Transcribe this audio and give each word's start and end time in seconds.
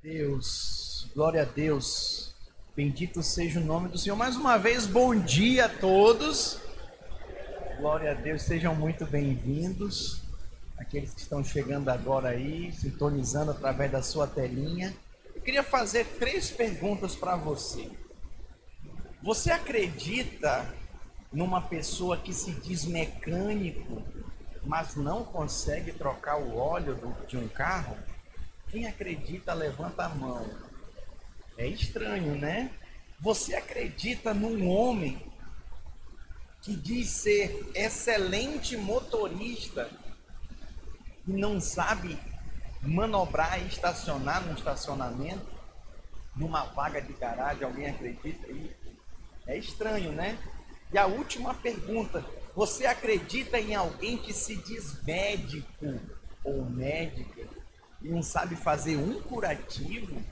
Deus, 0.00 1.10
glória 1.12 1.42
a 1.42 1.44
Deus, 1.44 2.32
bendito 2.76 3.20
seja 3.20 3.58
o 3.58 3.64
nome 3.64 3.88
do 3.88 3.98
Senhor. 3.98 4.14
Mais 4.14 4.36
uma 4.36 4.56
vez, 4.56 4.86
bom 4.86 5.12
dia 5.12 5.64
a 5.64 5.68
todos. 5.68 6.60
Glória 7.78 8.12
a 8.12 8.14
Deus, 8.14 8.42
sejam 8.42 8.76
muito 8.76 9.04
bem-vindos. 9.04 10.22
Aqueles 10.78 11.12
que 11.12 11.20
estão 11.20 11.42
chegando 11.42 11.88
agora 11.88 12.28
aí, 12.28 12.72
sintonizando 12.72 13.50
através 13.50 13.90
da 13.90 14.00
sua 14.00 14.28
telinha. 14.28 14.94
Eu 15.34 15.42
queria 15.42 15.64
fazer 15.64 16.06
três 16.16 16.48
perguntas 16.48 17.16
para 17.16 17.34
você. 17.34 17.90
Você 19.20 19.50
acredita 19.50 20.64
numa 21.32 21.60
pessoa 21.60 22.16
que 22.16 22.32
se 22.32 22.52
diz 22.52 22.84
mecânico, 22.84 24.00
mas 24.62 24.94
não 24.94 25.24
consegue 25.24 25.90
trocar 25.90 26.36
o 26.36 26.56
óleo 26.56 27.16
de 27.26 27.36
um 27.36 27.48
carro? 27.48 27.96
Quem 28.70 28.86
acredita, 28.86 29.54
levanta 29.54 30.04
a 30.04 30.08
mão. 30.10 30.46
É 31.56 31.66
estranho, 31.66 32.34
né? 32.38 32.70
Você 33.20 33.54
acredita 33.54 34.34
num 34.34 34.68
homem 34.68 35.20
que 36.60 36.76
diz 36.76 37.08
ser 37.08 37.70
excelente 37.74 38.76
motorista 38.76 39.90
e 41.26 41.32
não 41.32 41.60
sabe 41.60 42.18
manobrar 42.82 43.60
e 43.60 43.66
estacionar 43.66 44.44
num 44.44 44.54
estacionamento, 44.54 45.46
numa 46.36 46.64
vaga 46.64 47.00
de 47.00 47.12
garagem? 47.14 47.64
Alguém 47.64 47.88
acredita 47.88 48.46
aí? 48.46 48.76
É 49.46 49.56
estranho, 49.56 50.12
né? 50.12 50.38
E 50.92 50.98
a 50.98 51.06
última 51.06 51.54
pergunta: 51.54 52.22
você 52.54 52.84
acredita 52.84 53.58
em 53.58 53.74
alguém 53.74 54.18
que 54.18 54.34
se 54.34 54.56
diz 54.56 55.02
médico 55.02 55.98
ou 56.44 56.64
médica 56.66 57.57
e 58.00 58.08
não 58.08 58.22
sabe 58.22 58.56
fazer 58.56 58.96
um 58.96 59.20
curativo, 59.22 60.22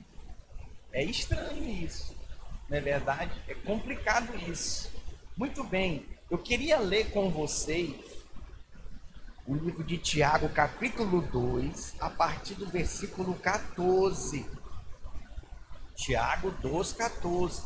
é 0.93 1.05
estranho 1.05 1.69
isso. 1.69 2.17
Não 2.69 2.79
é 2.79 2.81
verdade? 2.81 3.33
É 3.49 3.55
complicado 3.55 4.35
isso. 4.51 4.93
Muito 5.37 5.63
bem, 5.63 6.07
eu 6.31 6.39
queria 6.39 6.79
ler 6.79 7.11
com 7.11 7.31
vocês 7.31 7.95
o 9.47 9.55
livro 9.55 9.85
de 9.85 9.97
Tiago, 9.97 10.49
capítulo 10.49 11.23
2, 11.23 11.97
a 12.01 12.11
partir 12.11 12.55
do 12.55 12.67
versículo 12.67 13.35
14. 13.35 14.45
Tiago 15.95 16.51
2, 16.51 16.93
14. 16.95 17.63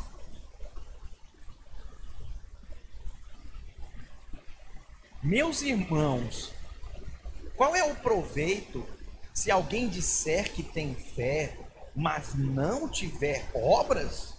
Meus 5.22 5.62
irmãos, 5.62 6.52
qual 7.56 7.74
é 7.74 7.84
o 7.84 7.96
proveito 7.96 8.86
se 9.40 9.50
alguém 9.50 9.88
disser 9.88 10.52
que 10.52 10.62
tem 10.62 10.94
fé, 10.94 11.56
mas 11.96 12.34
não 12.34 12.86
tiver 12.86 13.48
obras, 13.54 14.34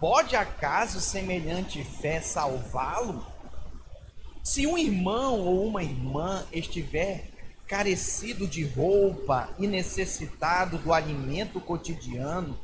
pode 0.00 0.34
acaso 0.34 1.00
semelhante 1.00 1.84
fé 1.84 2.20
salvá-lo? 2.20 3.24
Se 4.42 4.66
um 4.66 4.76
irmão 4.76 5.38
ou 5.38 5.64
uma 5.64 5.84
irmã 5.84 6.44
estiver 6.52 7.30
carecido 7.68 8.48
de 8.48 8.64
roupa 8.64 9.48
e 9.60 9.68
necessitado 9.68 10.76
do 10.78 10.92
alimento 10.92 11.60
cotidiano, 11.60 12.58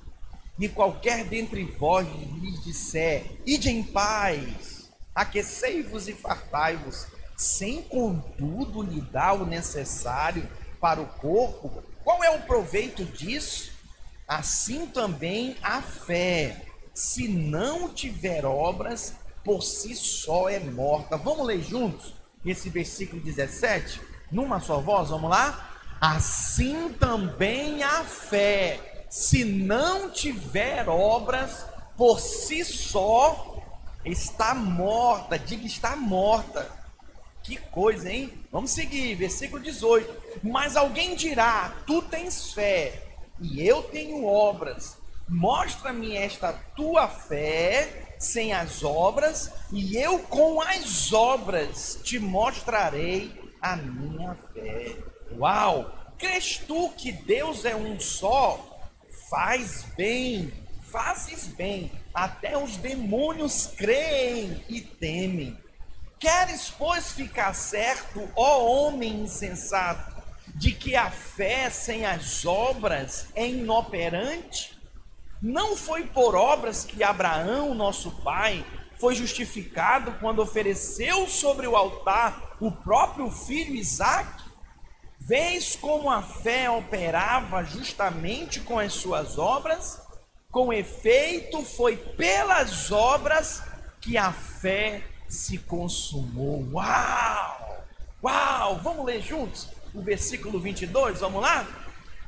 e 0.59 0.69
qualquer 0.69 1.27
dentre 1.27 1.62
vós 1.62 2.09
lhes 2.43 2.61
disser: 2.65 3.39
Ide 3.47 3.71
em 3.71 3.84
paz, 3.84 4.91
aquecei-vos 5.15 6.09
e 6.09 6.12
fartai-vos, 6.12 7.06
sem 7.37 7.83
contudo 7.83 8.83
lhe 8.83 9.01
dar 9.01 9.34
o 9.34 9.47
necessário 9.47 10.51
para 10.81 11.01
o 11.01 11.07
corpo, 11.07 11.83
qual 12.05 12.23
é 12.23 12.31
o 12.31 12.43
proveito 12.43 13.05
disso? 13.05 13.73
Assim 14.27 14.87
também 14.87 15.57
a 15.62 15.81
fé, 15.81 16.65
se 16.95 17.29
não 17.29 17.89
tiver 17.89 18.45
obras, 18.45 19.15
por 19.45 19.62
si 19.62 19.95
só 19.95 20.49
é 20.49 20.59
morta. 20.59 21.17
Vamos 21.17 21.47
ler 21.47 21.62
juntos 21.62 22.15
esse 22.44 22.69
versículo 22.69 23.22
17? 23.22 24.00
Numa 24.31 24.61
só 24.61 24.81
voz, 24.81 25.09
vamos 25.11 25.31
lá? 25.31 25.78
Assim 26.00 26.93
também 26.93 27.83
a 27.83 28.05
fé, 28.05 29.06
se 29.09 29.45
não 29.45 30.10
tiver 30.10 30.89
obras, 30.89 31.66
por 31.97 32.21
si 32.21 32.65
só 32.65 33.56
está 34.05 34.55
morta. 34.55 35.39
Diga, 35.39 35.66
está 35.66 35.97
morta. 35.97 36.71
Que 37.48 37.56
coisa, 37.56 38.12
hein? 38.12 38.31
Vamos 38.53 38.72
seguir, 38.72 39.14
versículo 39.14 39.62
18. 39.62 40.42
Mas 40.42 40.76
alguém 40.76 41.14
dirá: 41.14 41.75
Tu 41.86 42.03
tens 42.03 42.53
fé 42.53 43.03
e 43.41 43.66
eu 43.66 43.82
tenho 43.84 44.26
obras. 44.26 44.98
Mostra-me 45.26 46.14
esta 46.14 46.53
tua 46.53 47.09
fé 47.09 48.16
sem 48.19 48.53
as 48.53 48.84
obras, 48.84 49.50
e 49.72 49.97
eu 49.97 50.19
com 50.19 50.60
as 50.60 51.10
obras 51.10 51.98
te 52.03 52.19
mostrarei 52.19 53.32
a 53.62 53.76
minha 53.76 54.34
fé. 54.53 54.94
Uau! 55.38 55.91
Crês 56.19 56.60
tu 56.66 56.91
que 56.91 57.12
Deus 57.12 57.65
é 57.65 57.75
um 57.75 57.98
só? 57.98 58.78
Faz 59.30 59.86
bem, 59.97 60.53
fazes 60.82 61.47
bem. 61.47 61.91
Até 62.12 62.59
os 62.59 62.76
demônios 62.76 63.69
creem 63.75 64.62
e 64.69 64.82
temem. 64.82 65.56
Queres, 66.19 66.69
pois, 66.71 67.12
ficar 67.12 67.55
certo, 67.55 68.29
ó 68.34 68.65
homem 68.65 69.23
insensato, 69.23 70.17
de 70.49 70.73
que 70.73 70.97
a 70.97 71.11
fé 71.11 71.71
sem 71.71 72.05
as 72.05 72.45
obras 72.45 73.29
é 73.37 73.47
inoperante? 73.49 74.77
Não 75.41 75.77
foi 75.77 76.05
por 76.05 76.34
obras 76.34 76.84
que 76.84 77.05
Abraão, 77.05 77.73
nosso 77.73 78.11
pai, 78.23 78.67
foi 78.99 79.15
justificado 79.15 80.11
quando 80.19 80.43
ofereceu 80.43 81.28
sobre 81.28 81.69
o 81.69 81.77
altar 81.77 82.57
o 82.61 82.73
próprio 82.73 83.31
filho 83.31 83.77
Isaque? 83.77 84.43
Vês 85.21 85.77
como 85.77 86.11
a 86.11 86.23
fé 86.23 86.69
operava 86.69 87.62
justamente 87.62 88.59
com 88.61 88.77
as 88.77 88.95
suas 88.95 89.39
obras? 89.39 90.03
Com 90.51 90.73
efeito, 90.73 91.62
foi 91.62 91.97
pelas 91.97 92.91
obras 92.91 93.62
que 94.01 94.19
a 94.19 94.33
fé 94.33 95.05
se 95.28 95.59
consumou. 95.59 96.66
Uau! 96.72 97.84
Uau! 98.22 98.81
Vamos 98.83 99.06
ler 99.06 99.21
juntos 99.21 99.69
o 99.94 100.03
versículo 100.03 100.59
22, 100.59 101.21
vamos 101.21 101.43
lá? 101.43 101.66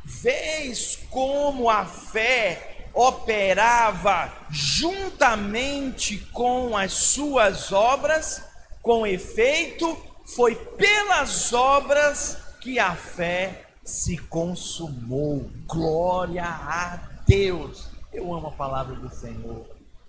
Vês 0.05 0.99
como 1.11 1.69
a 1.69 1.85
fé 1.85 2.89
operava 2.93 4.33
juntamente 4.51 6.19
com 6.33 6.77
as 6.77 6.93
suas 6.93 7.73
obras, 7.73 8.43
com 8.83 9.07
efeito, 9.07 9.97
foi 10.35 10.55
pelas 10.55 11.53
obras 11.53 12.39
que 12.61 12.79
a 12.79 12.95
fé 12.95 13.67
se 13.85 14.17
consumou. 14.17 15.51
Glória 15.67 16.45
a 16.45 17.01
Deus. 17.27 17.89
Eu 18.13 18.33
amo 18.35 18.49
a 18.49 18.53
palavra 18.53 18.97
do 18.97 19.09
Senhor. 19.15 19.67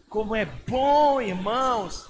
Como 0.09 0.35
é 0.35 0.45
bom, 0.45 1.21
irmãos, 1.21 2.07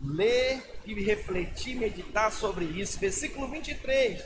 ler 0.00 0.80
e 0.84 0.94
refletir, 1.02 1.76
meditar 1.76 2.30
sobre 2.32 2.64
isso. 2.64 2.98
Versículo 2.98 3.48
23. 3.48 4.22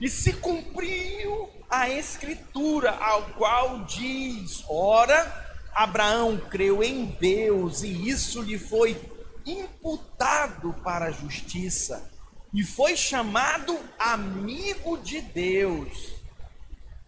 E 0.00 0.08
se 0.08 0.32
cumpriu 0.34 1.48
a 1.70 1.88
escritura, 1.88 2.90
ao 2.90 3.22
qual 3.30 3.84
diz: 3.84 4.64
Ora, 4.68 5.44
Abraão 5.74 6.38
creu 6.38 6.82
em 6.82 7.06
Deus 7.06 7.82
e 7.82 8.08
isso 8.08 8.42
lhe 8.42 8.58
foi 8.58 9.00
imputado 9.46 10.72
para 10.82 11.06
a 11.06 11.10
justiça, 11.10 12.10
e 12.52 12.62
foi 12.62 12.96
chamado 12.96 13.78
amigo 13.98 14.96
de 14.98 15.20
Deus. 15.20 16.14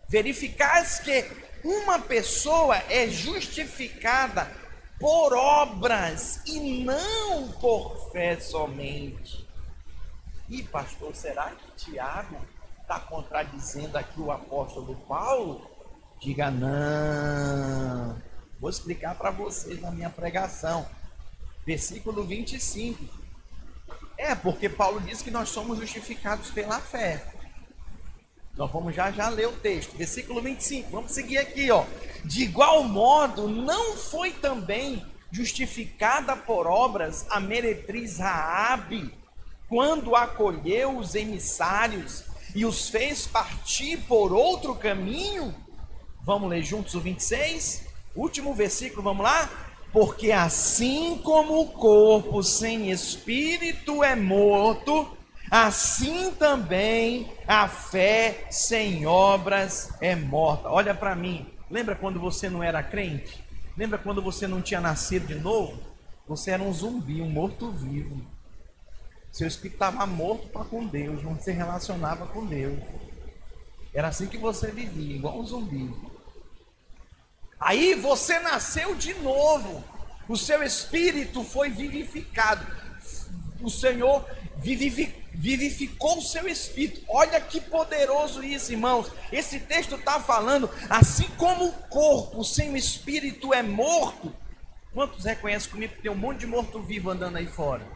Verificais 0.09 1.00
que 1.00 1.25
uma 1.65 1.99
pessoa 1.99 2.76
é 2.88 3.09
justificada 3.09 4.50
por 4.98 5.34
obras 5.34 6.43
e 6.46 6.84
não 6.84 7.48
por 7.52 8.10
fé 8.12 8.38
somente. 8.40 9.46
E 10.48 10.62
pastor, 10.62 11.14
será 11.14 11.50
que 11.50 11.70
Tiago 11.72 12.37
está 12.81 13.00
contradizendo 13.00 13.98
aqui 13.98 14.20
o 14.20 14.31
apóstolo 14.31 14.94
Paulo? 15.08 15.70
Diga 16.20 16.50
não. 16.50 18.20
Vou 18.58 18.70
explicar 18.70 19.14
para 19.16 19.31
vocês 19.31 19.81
na 19.81 19.90
minha 19.90 20.08
pregação. 20.08 20.87
Versículo 21.66 22.25
25. 22.25 23.04
É, 24.16 24.34
porque 24.34 24.69
Paulo 24.69 25.00
diz 25.00 25.20
que 25.20 25.31
nós 25.31 25.50
somos 25.50 25.78
justificados 25.78 26.50
pela 26.50 26.81
fé. 26.81 27.36
Nós 28.56 28.70
vamos 28.73 28.94
já 28.94 29.11
já 29.11 29.29
ler 29.29 29.49
o 29.49 29.53
texto, 29.53 29.97
versículo 29.97 30.41
25. 30.41 30.91
Vamos 30.91 31.12
seguir 31.12 31.37
aqui, 31.37 31.70
ó. 31.70 31.85
De 32.25 32.43
igual 32.43 32.82
modo, 32.85 33.49
não 33.49 33.97
foi 33.97 34.31
também 34.31 35.05
justificada 35.31 36.35
por 36.35 36.67
obras 36.67 37.26
a 37.29 37.38
meretriz 37.38 38.19
Raabe, 38.19 39.12
quando 39.69 40.17
acolheu 40.17 40.97
os 40.97 41.14
emissários 41.14 42.25
e 42.55 42.64
os 42.64 42.88
fez 42.88 43.26
partir 43.26 43.99
por 44.08 44.32
outro 44.32 44.75
caminho? 44.75 45.55
Vamos 46.23 46.49
ler 46.49 46.62
juntos 46.62 46.94
o 46.94 47.00
26? 47.00 47.85
Último 48.14 48.55
versículo, 48.55 49.02
vamos 49.02 49.23
lá? 49.23 49.50
Porque 49.93 50.32
assim 50.32 51.20
como 51.23 51.61
o 51.61 51.69
corpo 51.73 52.43
sem 52.43 52.91
espírito 52.91 54.02
é 54.02 54.17
morto, 54.17 55.15
assim 55.50 56.32
também 56.32 57.32
a 57.46 57.69
fé 57.69 58.46
sem 58.50 59.06
obras 59.06 59.90
é 60.00 60.14
morta. 60.14 60.69
Olha 60.69 60.94
para 60.94 61.14
mim, 61.14 61.46
lembra 61.70 61.94
quando 61.94 62.19
você 62.19 62.48
não 62.50 62.62
era 62.62 62.82
crente? 62.82 63.44
Lembra 63.76 63.98
quando 63.98 64.22
você 64.22 64.46
não 64.46 64.62
tinha 64.62 64.81
nascido 64.81 65.26
de 65.26 65.34
novo? 65.34 65.78
Você 66.26 66.50
era 66.50 66.62
um 66.62 66.72
zumbi, 66.72 67.20
um 67.20 67.28
morto-vivo. 67.28 68.20
Seu 69.31 69.46
espírito 69.46 69.75
estava 69.75 70.06
morto 70.06 70.48
para 70.48 70.64
com 70.64 70.87
Deus, 70.87 71.22
não 71.22 71.38
se 71.38 71.52
relacionava 71.52 72.26
com 72.26 72.46
Deus. 72.46 72.81
Era 73.92 74.08
assim 74.08 74.26
que 74.26 74.38
você 74.38 74.70
vivia, 74.70 75.16
igual 75.16 75.38
um 75.38 75.44
zumbi. 75.44 75.94
Aí 77.60 77.94
você 77.94 78.38
nasceu 78.38 78.94
de 78.94 79.14
novo. 79.14 79.84
O 80.28 80.37
seu 80.37 80.62
espírito 80.62 81.44
foi 81.44 81.70
vivificado. 81.70 82.66
O 83.60 83.70
Senhor 83.70 84.25
vivificou 84.56 85.25
o 86.19 86.23
seu 86.23 86.49
espírito. 86.49 87.05
Olha 87.09 87.41
que 87.41 87.61
poderoso 87.61 88.43
isso, 88.43 88.73
irmãos. 88.73 89.11
Esse 89.31 89.61
texto 89.61 89.97
está 89.97 90.21
falando, 90.21 90.71
assim 90.88 91.29
como 91.37 91.67
o 91.67 91.73
corpo 91.88 92.44
sem 92.44 92.73
o 92.73 92.77
espírito 92.77 93.53
é 93.53 93.62
morto. 93.62 94.33
Quantos 94.93 95.25
reconhecem 95.25 95.71
comigo 95.71 95.94
que 95.94 96.03
tem 96.03 96.11
um 96.11 96.17
monte 96.17 96.41
de 96.41 96.47
morto-vivo 96.47 97.11
andando 97.11 97.37
aí 97.37 97.47
fora? 97.47 97.87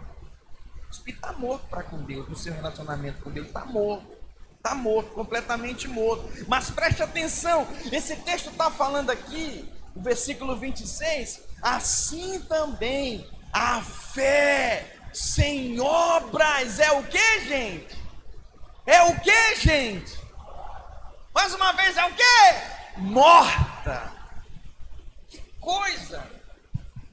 O 0.88 0.92
espírito 0.92 1.24
está 1.24 1.32
morto 1.38 1.66
para 1.68 1.82
com 1.82 2.02
Deus, 2.02 2.28
no 2.28 2.36
seu 2.36 2.52
relacionamento 2.52 3.22
com 3.22 3.30
Deus, 3.30 3.46
está 3.46 3.64
morto. 3.64 4.20
Está 4.56 4.74
morto, 4.74 5.12
completamente 5.12 5.88
morto. 5.88 6.28
Mas 6.46 6.70
preste 6.70 7.02
atenção, 7.02 7.66
esse 7.90 8.14
texto 8.16 8.50
está 8.50 8.70
falando 8.70 9.08
aqui, 9.08 9.66
o 9.96 10.02
versículo 10.02 10.54
26, 10.54 11.40
assim 11.62 12.40
também 12.40 13.26
a 13.50 13.80
fé 13.80 14.99
sem 15.12 15.80
obras 15.80 16.78
é 16.78 16.90
o 16.92 17.02
que, 17.02 17.40
gente? 17.40 17.98
É 18.86 19.02
o 19.02 19.20
que, 19.20 19.56
gente? 19.56 20.18
Mais 21.34 21.54
uma 21.54 21.72
vez, 21.72 21.96
é 21.96 22.04
o 22.04 22.14
que? 22.14 23.00
Morta. 23.00 24.12
Que 25.28 25.38
coisa! 25.60 26.26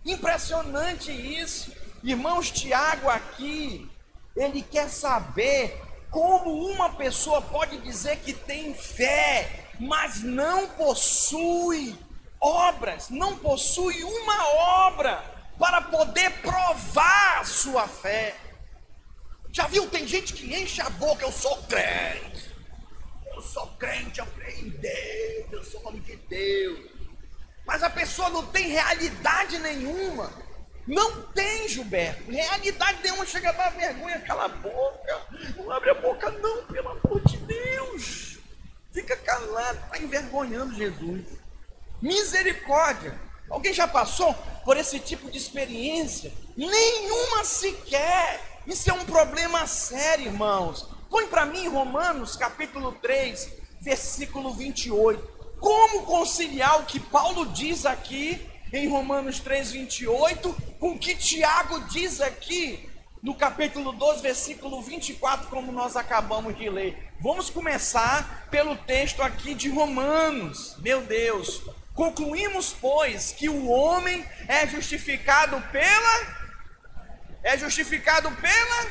Impressionante 0.06 1.12
isso. 1.12 1.72
Irmãos, 2.04 2.52
Tiago 2.52 3.10
aqui, 3.10 3.90
ele 4.36 4.62
quer 4.62 4.90
saber 4.90 5.82
como 6.10 6.66
uma 6.72 6.90
pessoa 6.92 7.42
pode 7.42 7.78
dizer 7.80 8.18
que 8.20 8.34
tem 8.34 8.74
fé, 8.74 9.70
mas 9.80 10.24
não 10.24 10.68
possui 10.70 11.98
obras, 12.40 13.10
não 13.10 13.38
possui 13.38 14.04
uma 14.04 14.48
obra 14.86 15.37
para 15.58 15.82
poder 15.82 16.32
provar 16.42 17.40
a 17.40 17.44
sua 17.44 17.88
fé. 17.88 18.36
Já 19.52 19.68
viu? 19.68 19.90
Tem 19.90 20.08
gente 20.08 20.34
que 20.34 20.54
enche 20.54 20.82
a 20.82 20.90
boca, 20.90 21.26
eu 21.26 21.32
sou 21.32 21.58
crente. 21.64 22.56
Eu 23.34 23.42
sou 23.42 23.68
crente, 23.78 24.20
eu 24.20 24.26
creio 24.28 24.68
em 24.68 24.70
Deus, 24.70 25.52
eu 25.52 25.64
sou 25.64 25.88
homem 25.88 26.02
de 26.02 26.16
Deus. 26.16 26.92
Mas 27.66 27.84
a 27.84 27.90
pessoa 27.90 28.30
não 28.30 28.46
tem 28.48 28.68
realidade 28.68 29.60
nenhuma. 29.60 30.32
Não 30.88 31.22
tem, 31.34 31.68
Gilberto. 31.68 32.32
Realidade 32.32 33.04
nenhuma 33.04 33.26
chega 33.26 33.50
a 33.50 33.52
dar 33.52 33.72
vergonha. 33.72 34.22
Cala 34.22 34.46
a 34.46 34.48
boca. 34.48 35.28
Não 35.58 35.70
abre 35.70 35.90
a 35.90 35.94
boca, 35.96 36.32
não, 36.32 36.66
pelo 36.66 36.90
amor 36.90 37.22
de 37.26 37.38
Deus. 37.38 38.38
Fica 38.94 39.18
calado. 39.18 39.80
Está 39.80 39.98
envergonhando 40.00 40.74
Jesus. 40.74 41.26
Misericórdia. 42.02 43.20
Alguém 43.50 43.74
já 43.74 43.88
passou 43.88 44.34
por 44.64 44.78
esse 44.78 45.00
tipo 45.00 45.32
de 45.32 45.38
experiência? 45.38 46.34
Nenhuma 46.56 47.44
sequer. 47.44 48.62
Isso 48.66 48.90
é 48.90 48.94
um 48.94 49.06
problema 49.06 49.66
sério, 49.66 50.26
irmãos. 50.26 50.88
Põe 51.10 51.28
para 51.28 51.46
mim 51.46 51.68
Romanos 51.68 52.36
capítulo 52.36 52.92
3, 53.02 53.50
versículo 53.80 54.54
28. 54.54 55.38
Como 55.60 56.04
conciliar 56.04 56.82
o 56.82 56.86
que 56.86 57.00
Paulo 57.00 57.46
diz 57.48 57.86
aqui 57.86 58.46
em 58.74 58.90
Romanos 58.90 59.40
3, 59.40 59.72
28, 59.72 60.56
com 60.80 60.92
o 60.92 61.00
que 61.00 61.16
Tiago 61.16 61.80
diz 61.88 62.20
aqui 62.20 62.90
no 63.24 63.34
capítulo 63.34 63.92
12, 63.94 64.22
versículo 64.22 64.82
24, 64.82 65.48
como 65.48 65.72
nós 65.72 65.96
acabamos 65.96 66.56
de 66.58 66.70
ler. 66.70 67.12
Vamos 67.20 67.50
começar 67.50 68.48
pelo 68.52 68.76
texto 68.76 69.24
aqui 69.24 69.54
de 69.54 69.70
Romanos. 69.70 70.76
Meu 70.80 71.02
Deus. 71.02 71.62
Concluímos, 71.98 72.76
pois, 72.80 73.32
que 73.32 73.50
o 73.50 73.68
homem 73.70 74.24
é 74.48 74.68
justificado 74.68 75.60
pela 75.72 76.38
é 77.42 77.58
justificado 77.58 78.30
pela 78.34 78.86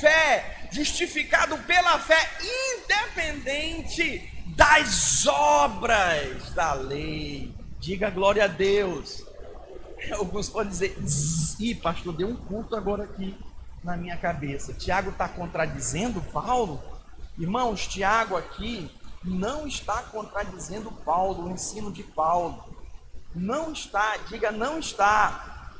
fé, 0.00 0.68
justificado 0.70 1.58
pela 1.58 1.98
fé 1.98 2.30
independente 2.78 4.30
das 4.56 5.26
obras 5.26 6.52
da 6.54 6.74
lei. 6.74 7.52
Diga 7.80 8.08
glória 8.08 8.44
a 8.44 8.46
Deus. 8.46 9.26
Alguns 10.12 10.48
podem 10.48 10.70
dizer, 10.70 10.96
ih, 11.58 11.74
pastor, 11.74 12.14
deu 12.14 12.28
um 12.28 12.36
culto 12.36 12.76
agora 12.76 13.02
aqui 13.02 13.36
na 13.82 13.96
minha 13.96 14.16
cabeça. 14.16 14.72
Tiago 14.72 15.10
está 15.10 15.28
contradizendo 15.28 16.22
Paulo? 16.32 16.80
Irmãos, 17.36 17.88
Tiago 17.88 18.36
aqui 18.36 18.88
não 19.24 19.66
está 19.66 20.02
contradizendo 20.02 20.90
Paulo, 20.90 21.46
o 21.46 21.50
ensino 21.50 21.92
de 21.92 22.02
Paulo. 22.02 22.64
Não 23.34 23.72
está, 23.72 24.16
diga 24.28 24.50
não 24.50 24.78
está. 24.78 25.70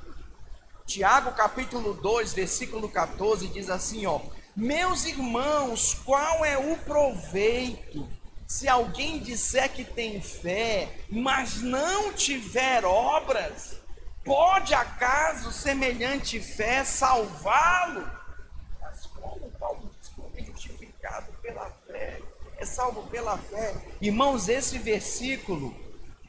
Tiago 0.86 1.32
capítulo 1.32 1.94
2, 1.94 2.32
versículo 2.32 2.88
14 2.88 3.48
diz 3.48 3.68
assim, 3.68 4.06
ó: 4.06 4.20
Meus 4.54 5.04
irmãos, 5.04 5.94
qual 6.04 6.44
é 6.44 6.56
o 6.56 6.76
proveito 6.78 8.08
se 8.46 8.68
alguém 8.68 9.18
disser 9.18 9.72
que 9.72 9.84
tem 9.84 10.20
fé, 10.20 11.04
mas 11.08 11.62
não 11.62 12.12
tiver 12.12 12.84
obras, 12.84 13.80
pode 14.24 14.74
acaso 14.74 15.50
semelhante 15.50 16.38
fé 16.38 16.84
salvá-lo? 16.84 18.06
Mas 18.80 19.06
como 19.06 19.50
Paulo 19.52 19.90
diz 19.98 20.10
que 20.10 20.40
é 20.40 20.44
justificado 20.44 21.32
pela 21.40 21.70
fé, 21.86 22.20
é 22.62 22.66
salvo 22.66 23.02
pela 23.08 23.36
fé. 23.36 23.74
Irmãos, 24.00 24.48
esse 24.48 24.78
versículo, 24.78 25.74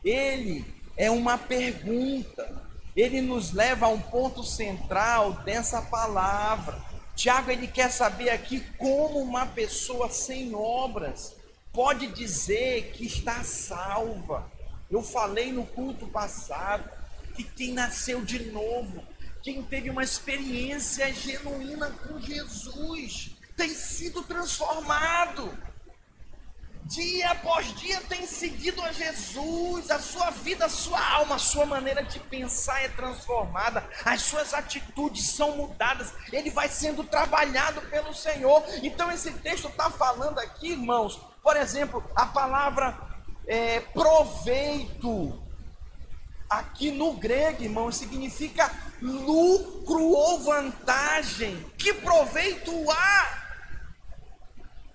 ele 0.04 0.66
é 0.98 1.10
uma 1.10 1.38
pergunta. 1.38 2.64
Ele 2.96 3.22
nos 3.22 3.54
leva 3.54 3.86
a 3.86 3.90
um 3.90 4.00
ponto 4.00 4.44
central 4.44 5.34
dessa 5.44 5.82
palavra. 5.82 6.82
Tiago 7.16 7.52
ele 7.52 7.68
quer 7.68 7.92
saber 7.92 8.30
aqui 8.30 8.60
como 8.78 9.20
uma 9.20 9.46
pessoa 9.46 10.10
sem 10.10 10.54
obras 10.56 11.36
pode 11.72 12.08
dizer 12.08 12.92
que 12.92 13.06
está 13.06 13.44
salva. 13.44 14.52
Eu 14.90 15.02
falei 15.02 15.52
no 15.52 15.66
culto 15.66 16.08
passado 16.08 16.88
que 17.36 17.44
quem 17.44 17.74
nasceu 17.74 18.24
de 18.24 18.52
novo, 18.52 19.04
quem 19.42 19.64
teve 19.64 19.90
uma 19.90 20.04
experiência 20.04 21.12
genuína 21.12 21.90
com 21.90 22.20
Jesus, 22.20 23.32
tem 23.58 23.70
sido 23.70 24.22
transformado. 24.24 25.52
Dia 26.86 27.32
após 27.32 27.74
dia 27.76 28.02
tem 28.02 28.28
seguido 28.28 28.82
a 28.82 28.92
Jesus, 28.92 29.90
a 29.90 30.00
sua 30.00 30.30
vida, 30.32 30.66
a 30.66 30.70
sua 30.70 31.00
alma, 31.14 31.36
a 31.36 31.40
sua 31.40 31.66
maneira 31.66 32.04
de 32.04 32.20
pensar 32.20 32.84
é 32.84 32.90
transformada, 32.90 33.88
as 34.04 34.22
suas 34.22 34.54
atitudes 34.54 35.26
são 35.28 35.56
mudadas, 35.56 36.14
ele 36.32 36.50
vai 36.50 36.68
sendo 36.68 37.04
trabalhado 37.04 37.82
pelo 37.84 38.14
Senhor. 38.14 38.64
Então, 38.84 39.10
esse 39.12 39.32
texto 39.32 39.70
está 39.70 39.90
falando 39.90 40.40
aqui, 40.40 40.72
irmãos, 40.72 41.20
por 41.42 41.56
exemplo, 41.56 42.04
a 42.16 42.26
palavra 42.26 42.98
é, 43.48 43.80
proveito, 43.80 45.42
aqui 46.50 46.92
no 46.92 47.14
grego, 47.14 47.64
irmão, 47.64 47.92
significa 47.92 48.70
lucro 49.02 50.04
ou 50.04 50.42
vantagem. 50.42 51.58
Que 51.78 51.94
proveito 51.94 52.72
há? 52.92 53.44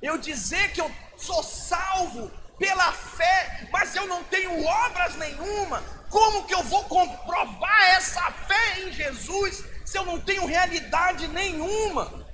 Eu 0.00 0.16
dizer 0.16 0.72
que 0.72 0.80
eu 0.80 0.90
sou 1.18 1.42
salvo 1.42 2.30
pela 2.58 2.92
fé, 2.92 3.68
mas 3.70 3.94
eu 3.94 4.06
não 4.06 4.24
tenho 4.24 4.64
obras 4.64 5.16
nenhuma. 5.16 5.82
Como 6.08 6.44
que 6.44 6.54
eu 6.54 6.62
vou 6.62 6.84
comprovar 6.84 7.90
essa 7.96 8.22
fé 8.30 8.80
em 8.80 8.92
Jesus 8.92 9.64
se 9.84 9.98
eu 9.98 10.04
não 10.04 10.18
tenho 10.18 10.46
realidade 10.46 11.28
nenhuma? 11.28 12.26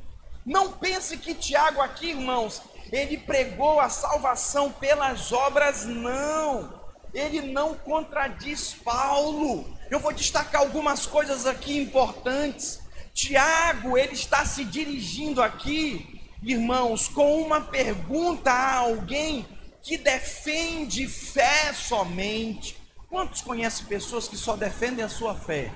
Não 0.44 0.72
pense 0.72 1.16
que 1.16 1.34
Tiago 1.34 1.80
aqui, 1.80 2.10
irmãos, 2.10 2.62
ele 2.92 3.18
pregou 3.18 3.80
a 3.80 3.88
salvação 3.88 4.70
pelas 4.70 5.32
obras, 5.32 5.84
não. 5.84 6.82
Ele 7.12 7.52
não 7.52 7.74
contradiz 7.74 8.74
Paulo. 8.74 9.74
Eu 9.90 9.98
vou 9.98 10.12
destacar 10.12 10.60
algumas 10.60 11.06
coisas 11.06 11.46
aqui 11.46 11.78
importantes. 11.78 12.80
Tiago, 13.12 13.96
ele 13.96 14.12
está 14.14 14.44
se 14.44 14.64
dirigindo 14.64 15.40
aqui, 15.40 16.13
irmãos, 16.52 17.08
com 17.08 17.40
uma 17.40 17.60
pergunta 17.60 18.50
a 18.50 18.78
alguém 18.78 19.46
que 19.82 19.96
defende 19.96 21.06
fé 21.08 21.72
somente. 21.72 22.76
Quantos 23.08 23.42
conhecem 23.42 23.86
pessoas 23.86 24.28
que 24.28 24.36
só 24.36 24.56
defendem 24.56 25.04
a 25.04 25.08
sua 25.08 25.34
fé? 25.34 25.72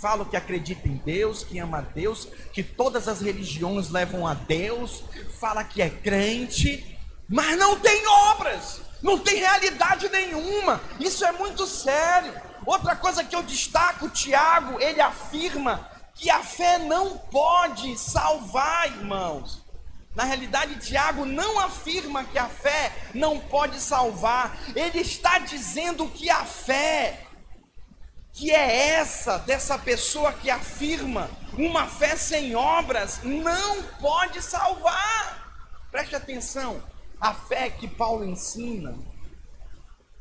Falam 0.00 0.24
que 0.24 0.36
acreditam 0.36 0.90
em 0.90 0.96
Deus, 0.96 1.44
que 1.44 1.58
ama 1.58 1.78
a 1.78 1.82
Deus, 1.82 2.28
que 2.52 2.62
todas 2.62 3.06
as 3.06 3.20
religiões 3.20 3.90
levam 3.90 4.26
a 4.26 4.34
Deus, 4.34 5.04
fala 5.38 5.62
que 5.62 5.80
é 5.80 5.88
crente, 5.88 6.98
mas 7.28 7.56
não 7.56 7.78
tem 7.78 8.06
obras, 8.06 8.80
não 9.00 9.18
tem 9.18 9.36
realidade 9.36 10.08
nenhuma. 10.08 10.80
Isso 10.98 11.24
é 11.24 11.32
muito 11.32 11.66
sério. 11.66 12.34
Outra 12.66 12.96
coisa 12.96 13.22
que 13.22 13.36
eu 13.36 13.42
destaco, 13.42 14.08
Tiago, 14.08 14.80
ele 14.80 15.00
afirma 15.00 15.88
que 16.14 16.30
a 16.30 16.42
fé 16.42 16.78
não 16.78 17.16
pode 17.18 17.96
salvar, 17.98 18.86
irmãos. 18.86 19.63
Na 20.14 20.24
realidade, 20.24 20.78
Tiago 20.78 21.24
não 21.24 21.58
afirma 21.58 22.24
que 22.24 22.38
a 22.38 22.48
fé 22.48 22.92
não 23.14 23.40
pode 23.40 23.80
salvar, 23.80 24.56
ele 24.74 25.00
está 25.00 25.38
dizendo 25.38 26.08
que 26.08 26.30
a 26.30 26.44
fé, 26.44 27.26
que 28.32 28.52
é 28.52 28.90
essa, 28.90 29.38
dessa 29.38 29.76
pessoa 29.76 30.32
que 30.32 30.50
afirma 30.50 31.28
uma 31.58 31.86
fé 31.86 32.16
sem 32.16 32.54
obras, 32.54 33.20
não 33.24 33.82
pode 34.00 34.40
salvar. 34.40 35.44
Preste 35.90 36.14
atenção, 36.14 36.80
a 37.20 37.34
fé 37.34 37.70
que 37.70 37.88
Paulo 37.88 38.24
ensina 38.24 38.96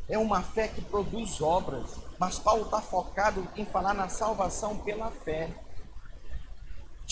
é 0.09 0.17
uma 0.17 0.41
fé 0.41 0.67
que 0.67 0.81
produz 0.81 1.41
obras, 1.41 1.97
mas 2.19 2.37
Paulo 2.37 2.65
está 2.65 2.81
focado 2.81 3.47
em 3.55 3.65
falar 3.65 3.93
na 3.93 4.09
salvação 4.09 4.77
pela 4.79 5.09
fé. 5.09 5.49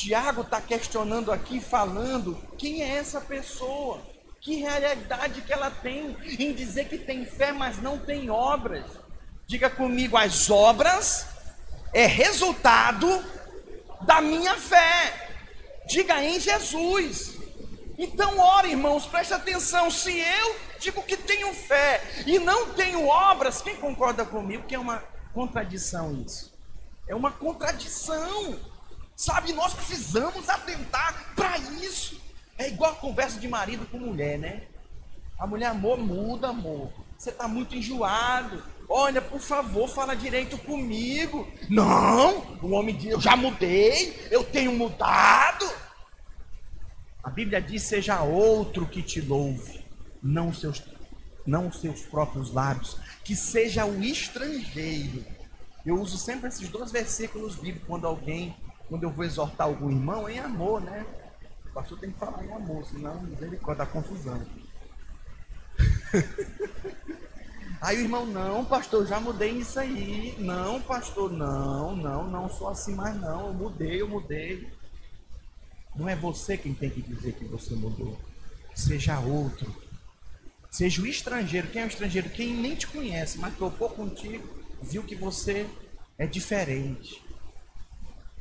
Tiago 0.02 0.42
está 0.42 0.60
questionando 0.60 1.32
aqui, 1.32 1.60
falando 1.60 2.36
quem 2.58 2.82
é 2.82 2.96
essa 2.96 3.22
pessoa, 3.22 4.02
que 4.40 4.56
realidade 4.56 5.42
que 5.42 5.54
ela 5.54 5.70
tem 5.70 6.18
em 6.40 6.54
dizer 6.54 6.86
que 6.86 6.98
tem 6.98 7.24
fé, 7.24 7.52
mas 7.52 7.80
não 7.80 8.00
tem 8.00 8.28
obras. 8.28 8.84
Diga 9.46 9.70
comigo, 9.70 10.18
as 10.18 10.50
obras 10.50 11.28
é 11.94 12.08
resultado 12.08 13.24
da 14.02 14.20
minha 14.22 14.56
fé. 14.58 15.38
Diga 15.88 16.24
em 16.24 16.40
Jesus. 16.40 17.38
Então, 17.96 18.40
ora, 18.40 18.68
irmãos, 18.68 19.06
preste 19.06 19.36
atenção. 19.36 19.92
Se 19.92 20.18
eu 20.18 20.56
digo 20.80 21.04
que 21.04 21.16
tenho 21.16 21.54
fé 21.54 22.02
e 22.26 22.40
não 22.40 22.74
tenho 22.74 23.06
obras, 23.06 23.62
quem 23.62 23.76
concorda 23.76 24.26
comigo 24.26 24.66
que 24.68 24.74
é 24.74 24.80
uma 24.80 25.04
contradição 25.32 26.24
isso? 26.26 26.52
É 27.08 27.14
uma 27.14 27.30
contradição. 27.30 28.71
Sabe, 29.22 29.54
nós 29.54 29.76
precisamos 29.76 30.50
atentar 30.50 31.36
para 31.36 31.56
isso. 31.60 32.20
É 32.58 32.68
igual 32.70 32.94
a 32.94 32.96
conversa 32.96 33.40
de 33.40 33.48
marido 33.48 33.86
com 33.86 34.00
mulher, 34.00 34.40
né? 34.40 34.64
A 35.38 35.46
mulher, 35.46 35.68
amor, 35.68 36.00
muda, 36.00 36.48
amor. 36.48 36.92
Você 37.16 37.30
está 37.30 37.48
muito 37.48 37.76
enjoado. 37.76 38.64
Olha, 38.90 39.22
por 39.22 39.40
favor, 39.40 39.88
fala 39.88 40.16
direito 40.16 40.58
comigo. 40.58 41.48
Não, 41.70 42.58
o 42.64 42.72
homem 42.72 42.98
diz, 42.98 43.12
eu 43.12 43.22
já 43.22 43.36
mudei, 43.36 44.28
eu 44.32 44.44
tenho 44.44 44.74
mudado. 44.74 45.72
A 47.24 47.30
Bíblia 47.30 47.62
diz: 47.62 47.84
seja 47.84 48.24
outro 48.24 48.88
que 48.88 49.04
te 49.04 49.22
louve, 49.22 49.86
não 50.20 50.52
seus, 50.52 50.84
não 51.46 51.72
seus 51.72 52.02
próprios 52.02 52.52
lábios, 52.52 52.98
que 53.24 53.36
seja 53.36 53.86
o 53.86 54.04
estrangeiro. 54.04 55.24
Eu 55.86 56.02
uso 56.02 56.18
sempre 56.18 56.48
esses 56.48 56.68
dois 56.70 56.92
versículos 56.92 57.54
bíblicos 57.54 57.88
quando 57.88 58.08
alguém 58.08 58.56
quando 58.92 59.04
eu 59.04 59.10
vou 59.10 59.24
exortar 59.24 59.68
algum 59.68 59.90
irmão, 59.90 60.28
em 60.28 60.38
amor, 60.38 60.82
né? 60.82 61.06
O 61.66 61.70
pastor 61.70 61.98
tem 61.98 62.12
que 62.12 62.20
falar 62.20 62.44
em 62.44 62.52
amor, 62.52 62.84
senão 62.84 63.24
misericórdia, 63.24 63.86
dá 63.86 63.90
confusão. 63.90 64.46
Aí 67.80 68.00
o 68.00 68.02
irmão, 68.02 68.26
não, 68.26 68.66
pastor, 68.66 69.08
já 69.08 69.18
mudei 69.18 69.52
isso 69.52 69.80
aí. 69.80 70.36
Não, 70.38 70.82
pastor, 70.82 71.32
não, 71.32 71.96
não, 71.96 72.30
não 72.30 72.50
sou 72.50 72.68
assim 72.68 72.94
mais 72.94 73.16
não. 73.16 73.48
Eu 73.48 73.54
mudei, 73.54 74.02
eu 74.02 74.08
mudei. 74.08 74.70
Não 75.96 76.08
é 76.08 76.16
você 76.16 76.58
quem 76.58 76.76
tem 76.76 76.90
que 76.90 77.02
dizer 77.02 77.34
que 77.34 77.46
você 77.46 77.74
mudou. 77.74 78.20
Seja 78.76 79.20
outro. 79.20 79.74
Seja 80.70 81.02
o 81.02 81.08
estrangeiro. 81.08 81.70
Quem 81.70 81.82
é 81.82 81.86
o 81.86 81.88
estrangeiro? 81.88 82.30
Quem 82.30 82.54
nem 82.54 82.76
te 82.76 82.86
conhece, 82.86 83.40
mas 83.40 83.58
topou 83.58 83.90
contigo, 83.90 84.48
viu 84.82 85.02
que 85.02 85.16
você 85.16 85.66
é 86.20 86.28
diferente. 86.28 87.31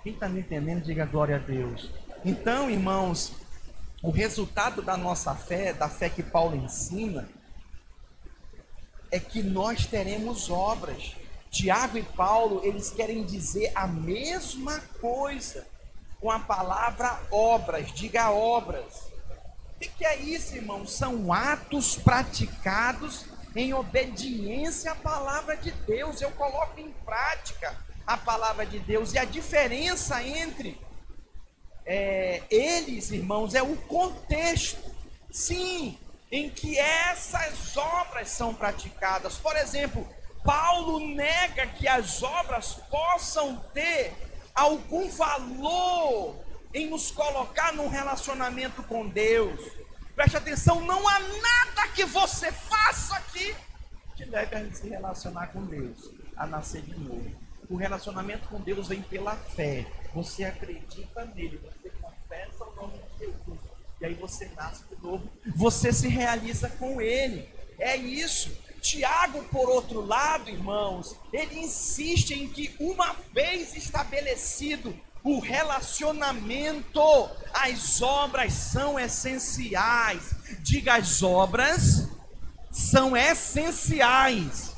Quem 0.03 0.15
está 0.15 0.29
me 0.29 0.41
entendendo, 0.41 0.83
diga 0.83 1.05
glória 1.05 1.37
a 1.37 1.39
Deus. 1.39 1.91
Então, 2.25 2.71
irmãos, 2.71 3.33
o 4.03 4.11
resultado 4.11 4.81
da 4.81 4.97
nossa 4.97 5.35
fé, 5.35 5.75
da 5.75 5.89
fé 5.91 6.09
que 6.09 6.23
Paulo 6.23 6.57
ensina, 6.57 7.29
é 9.11 9.21
que 9.21 9.43
nós 9.43 9.85
teremos 9.87 10.49
obras. 10.49 11.17
Tiago 11.51 11.99
e 11.99 12.03
Paulo, 12.03 12.63
eles 12.65 12.91
querem 12.91 13.25
dizer 13.25 13.73
a 13.75 13.87
mesma 13.87 14.81
coisa 15.01 15.67
com 16.19 16.31
a 16.31 16.39
palavra 16.39 17.21
obras. 17.31 17.93
Diga 17.93 18.31
obras. 18.31 19.11
O 19.77 19.81
que 19.81 20.05
é 20.05 20.17
isso, 20.17 20.57
irmão? 20.57 20.87
São 20.87 21.31
atos 21.31 21.97
praticados 21.97 23.27
em 23.55 23.75
obediência 23.75 24.93
à 24.93 24.95
palavra 24.95 25.57
de 25.57 25.73
Deus. 25.73 26.23
Eu 26.23 26.31
coloco 26.33 26.79
em 26.81 26.91
prática 27.05 27.77
a 28.11 28.17
palavra 28.17 28.67
de 28.67 28.81
Deus. 28.81 29.15
E 29.15 29.19
a 29.19 29.25
diferença 29.25 30.21
entre 30.23 30.77
é, 31.87 32.43
eles, 32.51 33.13
irmãos, 33.13 33.55
é 33.55 33.63
o 33.63 33.77
contexto, 33.77 34.91
sim, 35.31 35.97
em 36.31 36.51
que 36.51 36.77
essas 36.77 37.77
obras 37.77 38.29
são 38.31 38.53
praticadas. 38.53 39.39
Por 39.39 39.57
exemplo, 39.57 40.07
Paulo 40.45 40.99
nega 40.99 41.69
que 41.69 41.87
as 41.87 42.21
obras 42.21 42.75
possam 42.91 43.57
ter 43.73 44.13
algum 44.53 45.09
valor 45.09 46.45
em 46.75 46.91
nos 46.91 47.13
colocar 47.13 47.73
num 47.73 47.89
relacionamento 47.89 48.83
com 48.83 49.09
Deus. 49.09 49.61
Preste 50.17 50.37
atenção, 50.37 50.81
não 50.81 51.09
há 51.09 51.19
nada 51.21 51.89
que 51.95 52.05
você 52.05 52.51
faça 52.51 53.17
aqui 53.17 53.55
que 54.17 54.25
leve 54.25 54.55
a 54.55 54.73
se 54.75 54.89
relacionar 54.89 55.47
com 55.47 55.65
Deus, 55.65 56.11
a 56.37 56.45
nascer 56.47 56.83
de 56.83 56.99
novo. 56.99 57.40
O 57.71 57.77
relacionamento 57.77 58.49
com 58.49 58.61
Deus 58.61 58.89
vem 58.89 59.01
pela 59.01 59.37
fé. 59.37 59.87
Você 60.13 60.43
acredita 60.43 61.25
nele, 61.27 61.59
você 61.59 61.89
confessa 62.03 62.65
o 62.65 62.75
nome 62.75 62.95
de 62.99 63.27
Jesus. 63.27 63.61
E 64.01 64.07
aí 64.07 64.15
você 64.15 64.51
nasce 64.57 64.83
de 64.91 65.01
novo, 65.01 65.31
você 65.55 65.93
se 65.93 66.09
realiza 66.09 66.69
com 66.69 67.01
ele. 67.01 67.49
É 67.79 67.95
isso. 67.97 68.51
Tiago, 68.81 69.45
por 69.45 69.69
outro 69.69 70.01
lado, 70.01 70.51
irmãos, 70.51 71.15
ele 71.33 71.61
insiste 71.61 72.33
em 72.33 72.49
que 72.49 72.75
uma 72.81 73.15
vez 73.33 73.77
estabelecido 73.77 74.93
o 75.23 75.39
relacionamento, 75.39 77.01
as 77.53 78.03
obras 78.03 78.53
são 78.53 78.99
essenciais. 78.99 80.35
Diga, 80.61 80.95
as 80.95 81.23
obras 81.23 82.09
são 82.73 83.17
essenciais. 83.17 84.70